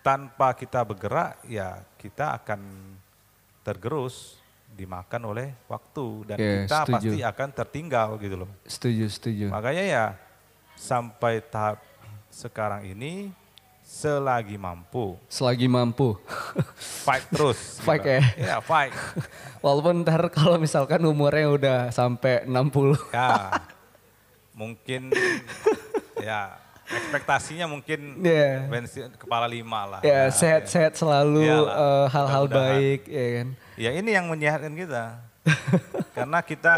tanpa 0.01 0.53
kita 0.53 0.81
bergerak 0.81 1.43
ya 1.45 1.83
kita 1.97 2.39
akan 2.39 2.61
tergerus 3.61 4.39
dimakan 4.69 5.23
oleh 5.27 5.49
waktu 5.67 6.07
dan 6.25 6.37
Ya, 6.39 6.51
kita 6.65 6.79
setuju. 6.83 6.95
pasti 6.95 7.19
akan 7.21 7.49
tertinggal 7.51 8.09
gitu 8.17 8.37
loh. 8.39 8.51
Setuju, 8.63 9.05
setuju. 9.11 9.47
Makanya 9.51 9.85
ya 9.85 10.05
sampai 10.79 11.43
tahap 11.43 11.83
sekarang 12.31 12.87
ini 12.87 13.35
selagi 13.83 14.55
mampu 14.55 15.17
Selagi 15.27 15.67
mampu. 15.67 16.15
fight 16.79 17.25
terus. 17.33 17.59
Fight 17.85 18.05
gitu. 18.05 18.13
ya? 18.13 18.23
Iya, 18.37 18.57
fight. 18.61 18.92
Walaupun 19.65 20.05
ntar 20.05 20.23
kalau 20.31 20.57
misalkan 20.57 21.03
umurnya 21.03 21.49
udah 21.51 21.79
sampai 21.90 22.44
60. 22.46 22.94
Ya, 23.11 23.59
mungkin 24.55 25.11
ya 26.21 26.55
ekspektasinya 26.89 27.67
mungkin 27.67 28.21
Iya. 28.21 28.65
bensin 28.67 29.13
kepala 29.15 29.45
lima 29.45 29.85
lah. 29.85 30.01
Ya, 30.01 30.25
Ya, 30.25 30.33
sehat-sehat 30.33 30.97
selalu 30.97 31.45
eh, 31.45 32.07
hal-hal 32.09 32.45
mudah-mudahan. 32.45 32.73
baik, 32.75 33.01
ya 33.07 33.27
kan. 33.37 33.49
Ya 33.77 33.91
ini 33.93 34.11
yang 34.11 34.27
menyehatkan 34.27 34.73
kita. 34.73 35.05
Karena 36.17 36.39
kita 36.41 36.75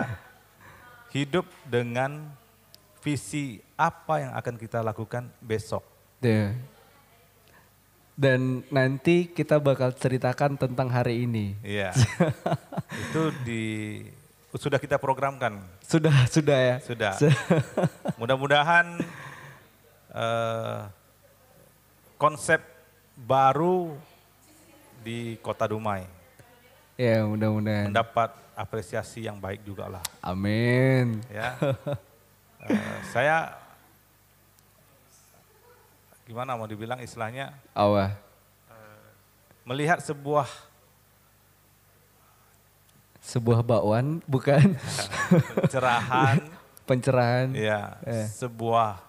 hidup 1.10 1.46
dengan 1.64 2.30
visi 3.00 3.58
apa 3.74 4.20
yang 4.20 4.32
akan 4.34 4.54
kita 4.56 4.78
lakukan 4.80 5.30
besok. 5.40 5.82
Ya. 6.20 6.52
Dan 8.12 8.60
nanti 8.68 9.24
kita 9.26 9.56
bakal 9.56 9.96
ceritakan 9.96 10.60
tentang 10.60 10.92
hari 10.92 11.24
ini. 11.24 11.56
Iya. 11.64 11.96
Itu 13.08 13.32
di 13.42 13.64
sudah 14.52 14.76
kita 14.76 15.00
programkan. 15.00 15.62
Sudah, 15.80 16.28
sudah 16.28 16.58
ya. 16.58 16.76
Sudah. 16.84 17.12
Su- 17.16 17.32
Mudah-mudahan 18.20 19.00
eh, 20.10 20.80
konsep 22.16 22.60
baru 23.14 23.94
di 25.00 25.38
Kota 25.38 25.64
Dumai 25.64 26.04
ya, 26.94 27.24
mudah-mudahan. 27.24 27.88
mendapat 27.88 28.30
apresiasi 28.52 29.24
yang 29.24 29.40
baik 29.40 29.64
juga 29.64 29.88
lah. 29.88 30.04
Amin. 30.20 31.20
Ya. 31.28 31.56
Eh, 32.60 32.76
saya 33.08 33.56
gimana 36.28 36.52
mau 36.54 36.68
dibilang 36.68 37.00
istilahnya 37.00 37.56
Awa. 37.72 38.12
melihat 39.64 39.96
sebuah 39.96 40.44
Sebuah 43.20 43.64
bakwan, 43.64 44.20
bukan 44.24 44.76
pencerahan, 45.56 46.36
pencerahan, 46.88 47.48
ya, 47.52 47.96
Eh. 48.04 48.28
sebuah 48.28 49.00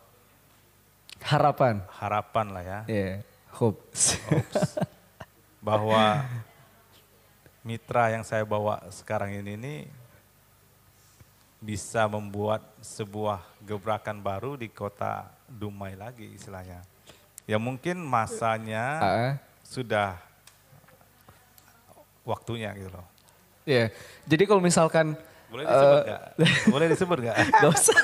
harapan. 1.24 1.76
harapan 1.96 2.46
lah 2.50 2.64
ya, 2.64 2.80
Ya, 2.86 3.10
hope. 3.54 3.80
hopes, 4.28 4.78
bahwa 5.60 6.26
mitra 7.62 8.10
yang 8.10 8.24
saya 8.24 8.42
bawa 8.42 8.82
sekarang 8.90 9.32
ini 9.32 9.54
nih 9.54 9.80
bisa 11.62 12.10
membuat 12.10 12.66
sebuah 12.82 13.38
gebrakan 13.62 14.18
baru 14.18 14.58
di 14.58 14.66
kota 14.66 15.30
Dumai 15.46 15.94
lagi 15.94 16.26
istilahnya. 16.32 16.82
Ya 17.46 17.62
mungkin 17.62 18.02
masanya 18.02 18.86
Ah, 18.98 19.32
sudah 19.62 20.18
waktunya 22.24 22.74
gitu 22.74 22.90
loh. 22.90 23.06
ya. 23.64 23.90
Jadi 24.26 24.44
kalau 24.46 24.58
misalkan 24.58 25.14
Boleh 25.52 25.68
disebut 25.68 25.98
eh, 26.00 26.06
nggak? 26.08 26.22
Boleh 26.72 26.88
disebut 26.88 27.18
nggak? 27.20 27.36
Gak 27.62 27.70
usah. 27.70 28.00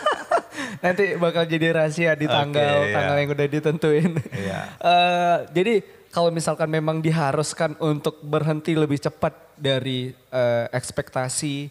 Nanti 0.84 1.17
bakal 1.17 1.43
jadi 1.49 1.73
rahasia 1.73 2.13
di 2.13 2.30
tanggal 2.30 2.75
iya. 2.86 2.93
tanggal 2.93 3.15
yang 3.17 3.30
udah 3.34 3.47
ditentuin. 3.47 4.11
Iya. 4.34 4.59
Eh, 4.78 5.38
jadi 5.53 5.75
kalau 6.11 6.30
misalkan 6.34 6.69
memang 6.71 7.01
diharuskan 7.03 7.78
untuk 7.78 8.21
berhenti 8.23 8.73
lebih 8.73 8.97
cepat 8.97 9.34
dari 9.57 10.13
eh, 10.13 10.65
ekspektasi 10.71 11.69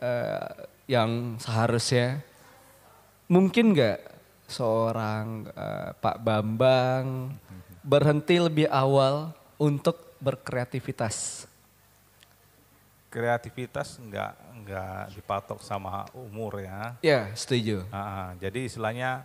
eh, 0.00 0.50
yang 0.88 1.36
seharusnya, 1.40 2.24
mungkin 3.28 3.76
nggak 3.76 3.98
seorang 4.48 5.48
eh, 5.52 5.90
Pak 5.96 6.16
Bambang 6.24 7.36
berhenti 7.84 8.36
lebih 8.40 8.68
awal 8.68 9.32
untuk 9.60 10.16
berkreativitas? 10.20 11.48
Kreativitas 13.08 13.96
nggak 13.96 14.32
nggak 14.64 15.02
dipatok 15.16 15.64
sama 15.64 16.04
umur 16.12 16.60
ya. 16.60 16.92
Ya, 17.00 17.32
setuju. 17.32 17.88
Ah, 17.88 18.36
jadi 18.36 18.68
istilahnya 18.68 19.24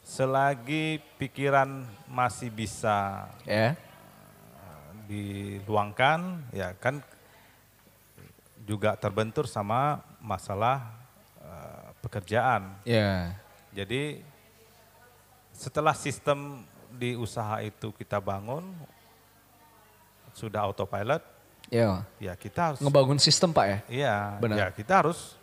selagi 0.00 0.96
pikiran 1.20 1.84
masih 2.08 2.48
bisa 2.48 3.28
Ya, 3.44 3.76
diluangkan, 5.04 6.40
ya 6.56 6.72
kan 6.80 7.04
juga 8.64 8.96
terbentur 8.96 9.44
sama 9.44 10.00
masalah 10.16 10.88
eh, 11.42 11.88
pekerjaan. 12.00 12.72
ya, 12.86 13.36
Jadi 13.76 14.24
setelah 15.52 15.92
sistem 15.92 16.64
di 16.92 17.12
usaha 17.12 17.60
itu 17.60 17.92
kita 17.92 18.20
bangun 18.20 18.72
sudah 20.32 20.64
autopilot, 20.64 21.20
ya. 21.72 22.04
ya 22.20 22.32
kita 22.36 22.60
harus 22.72 22.78
Ngebangun 22.84 23.16
sistem 23.16 23.56
Pak 23.56 23.64
ya? 23.64 23.78
Iya, 23.88 24.16
Benar. 24.44 24.56
ya 24.60 24.66
kita 24.76 24.92
harus 25.00 25.40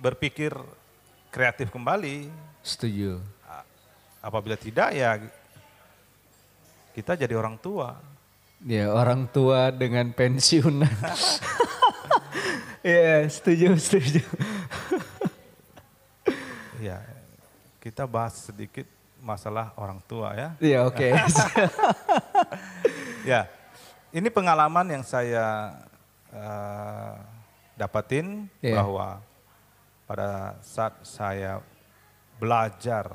berpikir 0.00 0.56
kreatif 1.28 1.68
kembali. 1.68 2.32
Setuju. 2.64 3.20
Apabila 4.24 4.56
tidak 4.56 4.96
ya 4.96 5.20
kita 6.96 7.16
jadi 7.20 7.36
orang 7.36 7.60
tua. 7.60 8.00
Ya 8.64 8.92
orang 8.92 9.28
tua 9.28 9.68
dengan 9.68 10.08
pensiunan. 10.16 10.88
Iya 12.80 13.28
setuju 13.28 13.76
setuju. 13.76 14.24
Ya, 16.80 16.96
kita 17.76 18.08
bahas 18.08 18.40
sedikit 18.48 18.88
masalah 19.20 19.76
orang 19.76 20.00
tua 20.08 20.32
ya. 20.32 20.48
Iya 20.56 20.88
oke. 20.88 21.08
Ya, 23.20 23.52
ini 24.10 24.28
pengalaman 24.28 24.86
yang 24.90 25.04
saya 25.06 25.74
eh, 26.30 27.14
dapatin 27.74 28.46
Iya. 28.60 28.76
bahwa 28.82 29.08
pada 30.06 30.58
saat 30.60 30.98
saya 31.02 31.62
belajar 32.36 33.14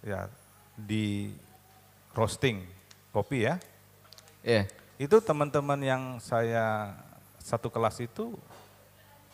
ya 0.00 0.28
di 0.74 1.28
roasting 2.16 2.64
kopi 3.12 3.44
ya, 3.44 3.60
Iya. 4.40 4.64
itu 4.96 5.16
teman-teman 5.20 5.80
yang 5.80 6.02
saya 6.18 6.96
satu 7.38 7.68
kelas 7.68 8.00
itu 8.00 8.32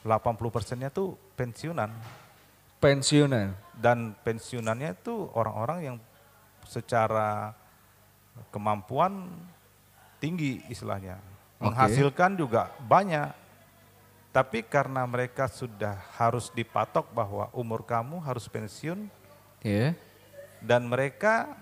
80 0.03 0.51
persennya 0.51 0.91
tuh 0.91 1.15
pensiunan 1.35 1.91
Pensiunan. 2.79 3.51
dan 3.75 4.15
pensiunannya 4.23 4.95
itu 4.95 5.27
orang-orang 5.35 5.79
yang 5.83 5.97
secara 6.67 7.55
kemampuan 8.51 9.27
tinggi 10.19 10.63
istilahnya. 10.67 11.19
Menghasilkan 11.57 12.37
juga 12.37 12.73
banyak. 12.85 13.33
Tapi 14.31 14.61
karena 14.61 15.01
mereka 15.09 15.49
sudah 15.49 15.97
harus 16.21 16.53
dipatok 16.53 17.09
bahwa 17.09 17.49
umur 17.57 17.81
kamu 17.81 18.21
harus 18.21 18.45
pensiun 18.45 19.09
Iya. 19.65 19.97
dan 20.61 20.85
mereka 20.85 21.57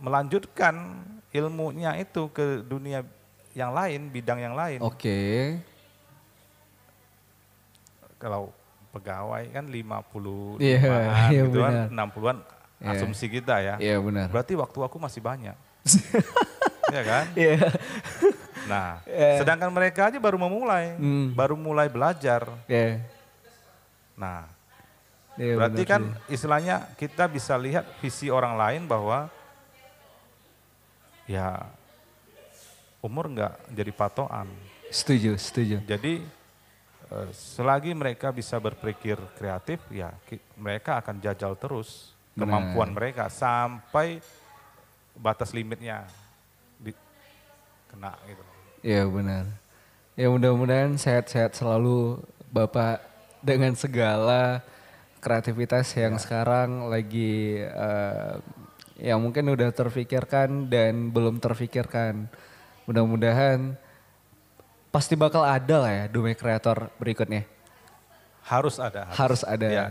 melanjutkan 0.00 0.96
ilmunya 1.28 1.92
itu 2.00 2.32
ke 2.32 2.64
dunia 2.64 3.04
yang 3.52 3.76
lain, 3.76 4.08
bidang 4.08 4.40
yang 4.40 4.56
lain. 4.56 4.80
Oke. 4.80 5.60
Kalau 8.16 8.48
pegawai 8.96 9.44
kan 9.52 9.68
50 9.68 10.56
Iya, 10.56 10.80
iya 11.28 11.44
gitu 11.44 11.60
kan, 11.60 11.92
benar. 11.92 12.08
60-an 12.08 12.36
Iya. 12.80 12.88
asumsi 12.96 13.26
kita 13.28 13.54
ya. 13.60 13.74
Iya 13.76 13.96
benar. 14.00 14.32
Berarti 14.32 14.56
waktu 14.56 14.78
aku 14.80 14.96
masih 14.96 15.20
banyak. 15.20 15.52
Iya 16.86 17.02
kan? 17.02 17.24
Iya. 17.34 17.54
Nah, 18.66 18.88
Iya. 19.06 19.42
sedangkan 19.42 19.70
mereka 19.70 20.06
aja 20.06 20.18
baru 20.18 20.38
memulai, 20.38 20.94
Hmm. 20.94 21.34
baru 21.34 21.54
mulai 21.54 21.86
belajar. 21.86 22.46
Iya. 22.66 23.02
Nah, 24.14 24.46
Iya, 25.36 25.52
berarti 25.54 25.82
benar 25.84 25.92
kan 25.92 26.02
istilahnya 26.26 26.76
kita 26.96 27.28
bisa 27.28 27.52
lihat 27.54 27.84
visi 28.00 28.32
orang 28.32 28.56
lain 28.56 28.88
bahwa 28.88 29.28
ya 31.28 31.60
umur 32.98 33.28
nggak 33.28 33.54
jadi 33.70 33.92
patokan. 33.92 34.48
Setuju 34.88 35.36
setuju. 35.36 35.76
Jadi 35.84 36.24
eh, 37.06 37.28
selagi 37.30 37.92
mereka 37.92 38.32
bisa 38.32 38.56
berpikir 38.56 39.20
kreatif, 39.36 39.82
ya 39.92 40.14
mereka 40.56 40.96
akan 40.98 41.20
jajal 41.20 41.52
terus 41.54 42.16
Benar. 42.32 42.40
kemampuan 42.40 42.90
mereka 42.90 43.28
sampai 43.28 44.24
batas 45.12 45.52
limitnya 45.52 46.08
kena 47.96 48.12
gitu. 48.28 48.42
Iya 48.84 49.08
benar. 49.08 49.44
Ya 50.12 50.28
mudah-mudahan 50.28 51.00
sehat-sehat 51.00 51.56
selalu 51.56 52.20
Bapak 52.52 53.00
dengan 53.40 53.72
segala 53.72 54.60
kreativitas 55.24 55.90
yang 55.96 56.20
sekarang 56.20 56.92
lagi 56.92 57.64
eh, 57.64 58.34
yang 59.00 59.20
mungkin 59.20 59.48
udah 59.48 59.72
terfikirkan 59.72 60.68
dan 60.68 61.08
belum 61.08 61.40
terfikirkan. 61.40 62.28
Mudah-mudahan 62.84 63.74
pasti 64.92 65.16
bakal 65.16 65.42
ada 65.44 65.76
lah 65.82 65.92
ya 65.92 66.04
Dume 66.12 66.36
Kreator 66.36 66.92
berikutnya. 67.00 67.48
Harus 68.46 68.78
ada. 68.78 69.10
Harus 69.10 69.42
ada. 69.42 69.68
Ya. 69.68 69.86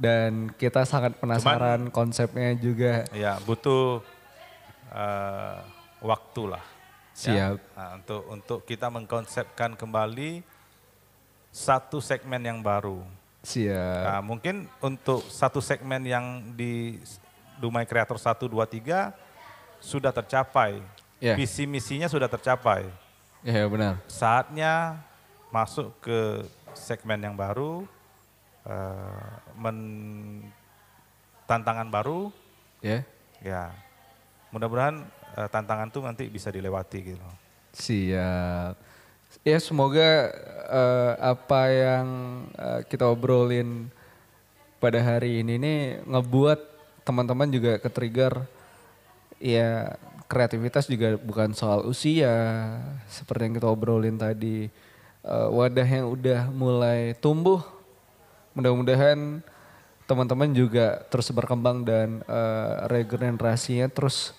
Dan 0.00 0.54
kita 0.56 0.88
sangat 0.88 1.18
penasaran 1.20 1.92
konsepnya 1.92 2.56
juga. 2.56 3.04
Ya, 3.12 3.36
butuh 3.44 4.00
eh, 4.94 5.58
waktu 6.00 6.42
lah. 6.56 6.79
Ya. 7.22 7.54
Siap. 7.54 7.56
Nah, 7.76 7.90
untuk 7.96 8.22
untuk 8.28 8.58
kita 8.64 8.88
mengkonsepkan 8.88 9.76
kembali 9.76 10.40
satu 11.50 11.98
segmen 11.98 12.40
yang 12.40 12.58
baru. 12.60 13.02
Siap. 13.42 14.02
Nah, 14.06 14.20
mungkin 14.20 14.68
untuk 14.78 15.24
satu 15.26 15.58
segmen 15.58 16.04
yang 16.04 16.54
di 16.54 17.00
Dumai 17.56 17.84
Kreator 17.84 18.16
1, 18.16 18.48
2, 18.48 18.64
3 18.64 19.12
sudah 19.80 20.12
tercapai. 20.12 20.80
Ya. 21.20 21.36
Visi 21.36 21.68
misinya 21.68 22.08
sudah 22.08 22.28
tercapai. 22.28 22.88
Ya 23.40 23.64
benar. 23.68 24.00
Saatnya 24.08 25.00
masuk 25.48 25.92
ke 26.00 26.44
segmen 26.72 27.20
yang 27.20 27.36
baru, 27.36 27.84
eh, 28.64 29.28
men- 29.56 30.48
tantangan 31.44 31.90
baru, 31.90 32.30
Ya. 32.78 33.02
ya 33.42 33.74
mudah-mudahan 34.54 35.02
eh, 35.36 35.48
tantangan 35.50 35.88
itu 35.90 36.00
nanti 36.02 36.24
bisa 36.26 36.48
dilewati 36.48 36.98
gitu. 37.14 37.28
Siap. 37.74 38.74
Ya 39.46 39.58
semoga 39.62 40.34
eh, 40.66 41.12
apa 41.22 41.62
yang 41.70 42.06
eh, 42.58 42.80
kita 42.90 43.06
obrolin 43.06 43.86
pada 44.82 44.98
hari 44.98 45.44
ini 45.44 45.60
nih 45.60 45.80
ngebuat 46.08 46.60
teman-teman 47.04 47.48
juga 47.52 47.76
ke-trigger 47.78 48.44
ya 49.40 49.96
kreativitas 50.30 50.86
juga 50.86 51.16
bukan 51.18 51.52
soal 51.56 51.84
usia 51.88 52.32
seperti 53.10 53.50
yang 53.50 53.54
kita 53.58 53.68
obrolin 53.70 54.18
tadi. 54.18 54.66
Eh, 55.20 55.48
wadah 55.52 55.84
yang 55.84 56.06
udah 56.10 56.48
mulai 56.48 57.12
tumbuh 57.20 57.60
mudah-mudahan 58.56 59.44
teman-teman 60.10 60.50
juga 60.50 61.06
terus 61.06 61.30
berkembang 61.30 61.86
dan 61.86 62.18
uh, 62.26 62.90
regenerasinya 62.90 63.86
terus 63.86 64.34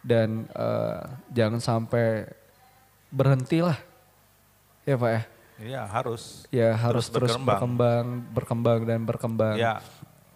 dan 0.00 0.48
uh, 0.56 1.04
jangan 1.32 1.60
sampai 1.60 2.28
berhenti 3.12 3.60
lah 3.60 3.78
ya 4.84 4.96
pak 4.96 5.10
ya 5.12 5.22
Iya 5.60 5.84
harus. 5.84 6.48
Ya 6.48 6.72
harus 6.72 7.12
terus, 7.12 7.36
terus 7.36 7.44
berkembang. 7.44 8.24
berkembang, 8.32 8.80
dan 8.88 9.04
berkembang. 9.04 9.56
Ya 9.60 9.84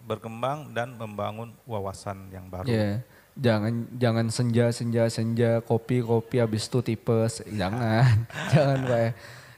berkembang 0.05 0.69
dan 0.69 0.93
membangun 0.93 1.49
wawasan 1.65 2.29
yang 2.29 2.45
baru. 2.45 2.69
Ya 2.69 3.01
jangan 3.35 3.73
jangan 3.99 4.25
senja 4.31 4.71
senja 4.71 5.11
senja 5.11 5.59
kopi 5.59 5.99
kopi 5.99 6.39
habis 6.39 6.71
itu 6.71 6.79
tipes 6.79 7.43
jangan 7.51 8.23
jangan 8.55 8.79
pak 8.87 8.95
ya. 8.95 9.11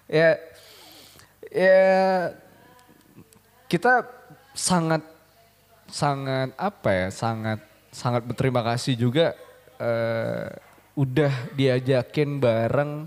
ya 0.09 0.29
ya 1.53 1.85
kita 3.69 4.01
sangat 4.57 5.05
sangat 5.93 6.57
apa 6.57 6.89
ya 6.89 7.07
sangat 7.13 7.59
sangat 7.93 8.25
berterima 8.25 8.65
kasih 8.65 8.97
juga 8.97 9.37
uh, 9.81 10.47
udah 10.97 11.33
diajakin 11.53 12.41
bareng 12.41 13.05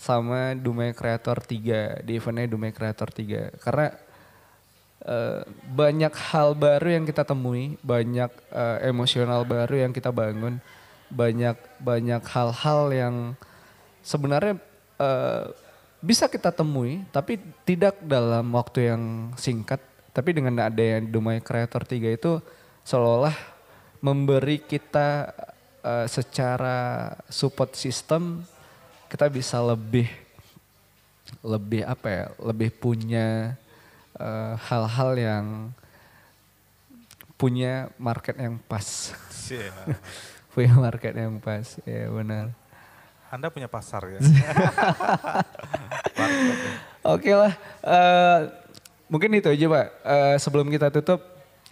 sama 0.00 0.56
Dumai 0.56 0.96
Creator 0.96 1.44
3 1.44 2.02
di 2.02 2.16
eventnya 2.16 2.50
Dumai 2.50 2.72
Creator 2.72 3.08
3 3.12 3.60
karena 3.60 3.88
uh, 5.06 5.44
banyak 5.70 6.14
hal 6.32 6.56
baru 6.56 6.88
yang 7.00 7.04
kita 7.04 7.22
temui 7.22 7.76
banyak 7.84 8.32
uh, 8.50 8.78
emosional 8.82 9.44
baru 9.44 9.86
yang 9.86 9.92
kita 9.92 10.08
bangun 10.08 10.58
banyak 11.10 11.58
banyak 11.82 12.22
hal-hal 12.22 12.80
yang 12.94 13.14
sebenarnya 14.00 14.56
uh, 14.96 15.50
bisa 16.00 16.30
kita 16.32 16.48
temui 16.54 17.04
tapi 17.12 17.36
tidak 17.68 18.00
dalam 18.00 18.48
waktu 18.56 18.94
yang 18.94 19.02
singkat. 19.36 19.82
Tapi 20.10 20.34
dengan 20.34 20.58
ada 20.58 20.80
yang 20.82 21.06
Dumai 21.06 21.38
Creator 21.38 21.86
3 21.86 22.18
itu 22.18 22.42
seolah-olah 22.82 23.36
memberi 24.02 24.58
kita 24.58 25.30
uh, 25.84 26.08
secara 26.08 27.12
support 27.28 27.76
system 27.76 28.40
kita 29.10 29.26
bisa 29.26 29.58
lebih 29.58 30.06
lebih 31.42 31.82
apa 31.86 32.08
ya 32.10 32.24
lebih 32.42 32.70
punya 32.74 33.54
eh, 34.18 34.54
hal-hal 34.66 35.10
uh, 35.14 35.18
yang 35.18 35.44
punya 37.38 37.88
market 37.96 38.36
yang 38.36 38.60
pas. 38.68 39.16
Punya 40.50 40.74
market 40.74 41.14
yang 41.14 41.38
pas 41.38 41.78
ya 41.86 42.10
benar. 42.10 42.50
Anda 43.30 43.54
punya 43.54 43.70
pasar 43.70 44.02
ya? 44.10 44.18
Oke 47.14 47.30
lah 47.30 47.54
uh, 47.86 48.50
mungkin 49.06 49.38
itu 49.38 49.46
aja 49.46 49.66
pak. 49.70 49.86
Uh, 50.02 50.36
sebelum 50.42 50.66
kita 50.66 50.90
tutup 50.90 51.22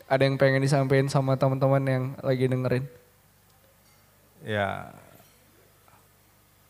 ada 0.07 0.23
yang 0.23 0.39
pengen 0.39 0.63
disampaikan 0.63 1.11
sama 1.11 1.35
teman-teman 1.35 1.83
yang 1.83 2.05
lagi 2.23 2.47
dengerin 2.47 2.87
ya 4.45 4.93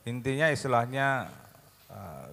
Intinya 0.09 0.49
istilahnya 0.49 1.29
uh, 1.93 2.33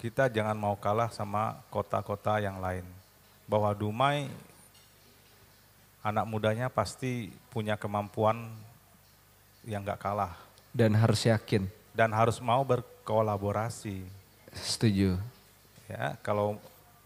kita 0.00 0.32
jangan 0.32 0.56
mau 0.56 0.80
kalah 0.80 1.12
sama 1.12 1.60
kota-kota 1.68 2.40
yang 2.40 2.56
lain. 2.56 2.88
Bahwa 3.44 3.68
Dumai 3.76 4.32
anak 6.00 6.24
mudanya 6.24 6.72
pasti 6.72 7.28
punya 7.52 7.76
kemampuan 7.76 8.48
yang 9.68 9.84
gak 9.84 10.00
kalah. 10.00 10.32
Dan 10.72 10.96
harus 10.96 11.28
yakin. 11.28 11.68
Dan 11.92 12.16
harus 12.16 12.40
mau 12.40 12.64
berkolaborasi. 12.64 14.08
Setuju. 14.56 15.20
Ya, 15.84 16.16
kalau 16.24 16.56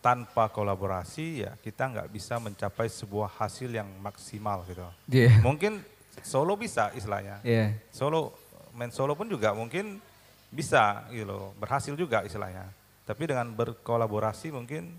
tanpa 0.02 0.50
kolaborasi 0.50 1.46
ya 1.46 1.54
kita 1.62 1.86
nggak 1.86 2.10
bisa 2.10 2.34
mencapai 2.42 2.90
sebuah 2.90 3.30
hasil 3.38 3.70
yang 3.70 3.86
maksimal 4.02 4.66
gitu. 4.66 4.82
Yeah. 5.06 5.38
Mungkin 5.46 5.78
Solo 6.20 6.60
bisa 6.60 6.92
istilahnya. 6.92 7.40
Yeah. 7.40 7.80
Solo 7.88 8.36
main 8.76 8.92
solo 8.92 9.16
pun 9.16 9.28
juga 9.32 9.56
mungkin 9.56 10.00
bisa 10.52 11.08
gitu 11.08 11.24
loh, 11.24 11.56
berhasil 11.56 11.96
juga 11.96 12.20
istilahnya. 12.28 12.68
Tapi 13.08 13.32
dengan 13.32 13.48
berkolaborasi 13.56 14.52
mungkin 14.52 14.92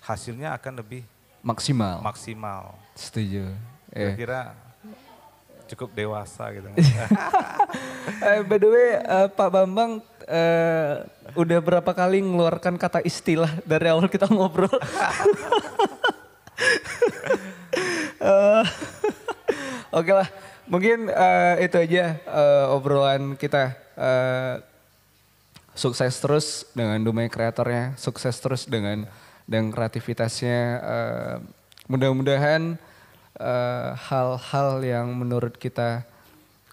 hasilnya 0.00 0.56
akan 0.56 0.80
lebih 0.80 1.04
maksimal. 1.44 2.00
Maksimal. 2.00 2.72
Setuju. 2.96 3.52
Kira-kira 3.92 4.56
cukup 5.68 5.92
dewasa 5.96 6.52
gitu. 6.52 6.68
eh, 8.28 8.40
by 8.44 8.58
the 8.60 8.68
way, 8.68 8.90
uh, 9.00 9.28
Pak 9.32 9.48
Bambang 9.48 10.00
uh, 10.28 10.94
udah 11.36 11.58
berapa 11.60 11.90
kali 11.92 12.20
mengeluarkan 12.20 12.76
kata 12.76 13.00
istilah 13.04 13.48
dari 13.64 13.88
awal 13.88 14.08
kita 14.08 14.28
ngobrol? 14.28 14.68
uh, 18.20 18.64
Oke 19.94 20.10
okay 20.10 20.14
lah. 20.14 20.28
Mungkin 20.64 21.12
uh, 21.12 21.60
itu 21.60 21.76
aja 21.76 22.16
uh, 22.24 22.72
obrolan 22.72 23.36
kita. 23.36 23.76
Uh, 23.94 24.64
sukses 25.74 26.14
terus 26.22 26.70
dengan 26.70 27.02
domain 27.02 27.26
kreatornya, 27.26 27.98
sukses 27.98 28.38
terus 28.38 28.64
dengan 28.64 29.04
dengan 29.44 29.74
kreativitasnya. 29.74 30.60
Uh, 30.80 31.36
mudah-mudahan 31.90 32.80
hal-hal 34.08 34.70
uh, 34.80 34.86
yang 34.86 35.10
menurut 35.10 35.58
kita 35.58 36.06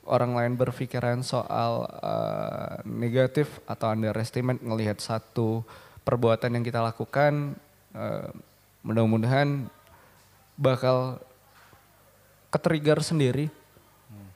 orang 0.06 0.38
lain 0.38 0.54
berpikiran 0.54 1.26
soal 1.26 1.90
uh, 2.00 2.80
negatif 2.86 3.60
atau 3.66 3.92
underestimate 3.92 4.62
ngelihat 4.62 5.02
satu 5.02 5.66
perbuatan 6.06 6.56
yang 6.56 6.64
kita 6.64 6.80
lakukan, 6.80 7.58
uh, 7.98 8.30
mudah-mudahan 8.86 9.66
bakal 10.56 11.18
ketrigger 12.54 13.02
sendiri 13.02 13.50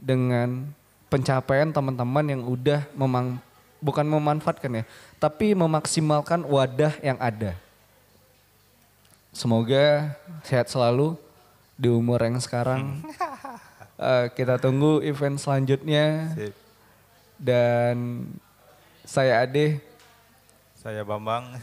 dengan 0.05 0.69
pencapaian 1.09 1.73
teman-teman 1.73 2.25
yang 2.29 2.45
udah 2.45 2.85
memang 2.93 3.41
bukan 3.81 4.05
memanfaatkan 4.05 4.81
ya, 4.81 4.83
tapi 5.17 5.57
memaksimalkan 5.57 6.45
wadah 6.45 6.93
yang 7.01 7.17
ada. 7.17 7.57
Semoga 9.33 10.15
sehat 10.45 10.69
selalu 10.69 11.17
di 11.75 11.89
umur 11.89 12.21
yang 12.21 12.37
sekarang. 12.39 13.01
uh, 13.99 14.29
kita 14.37 14.61
tunggu 14.61 15.01
event 15.01 15.41
selanjutnya. 15.41 16.31
Sip. 16.37 16.53
Dan 17.35 18.29
saya 19.03 19.43
Ade. 19.43 19.83
Saya 20.79 21.03
Bambang. 21.03 21.57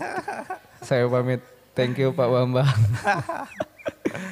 saya 0.85 1.09
pamit. 1.09 1.41
Thank 1.73 1.97
you 1.97 2.13
Pak 2.13 2.29
Bambang. 2.29 2.69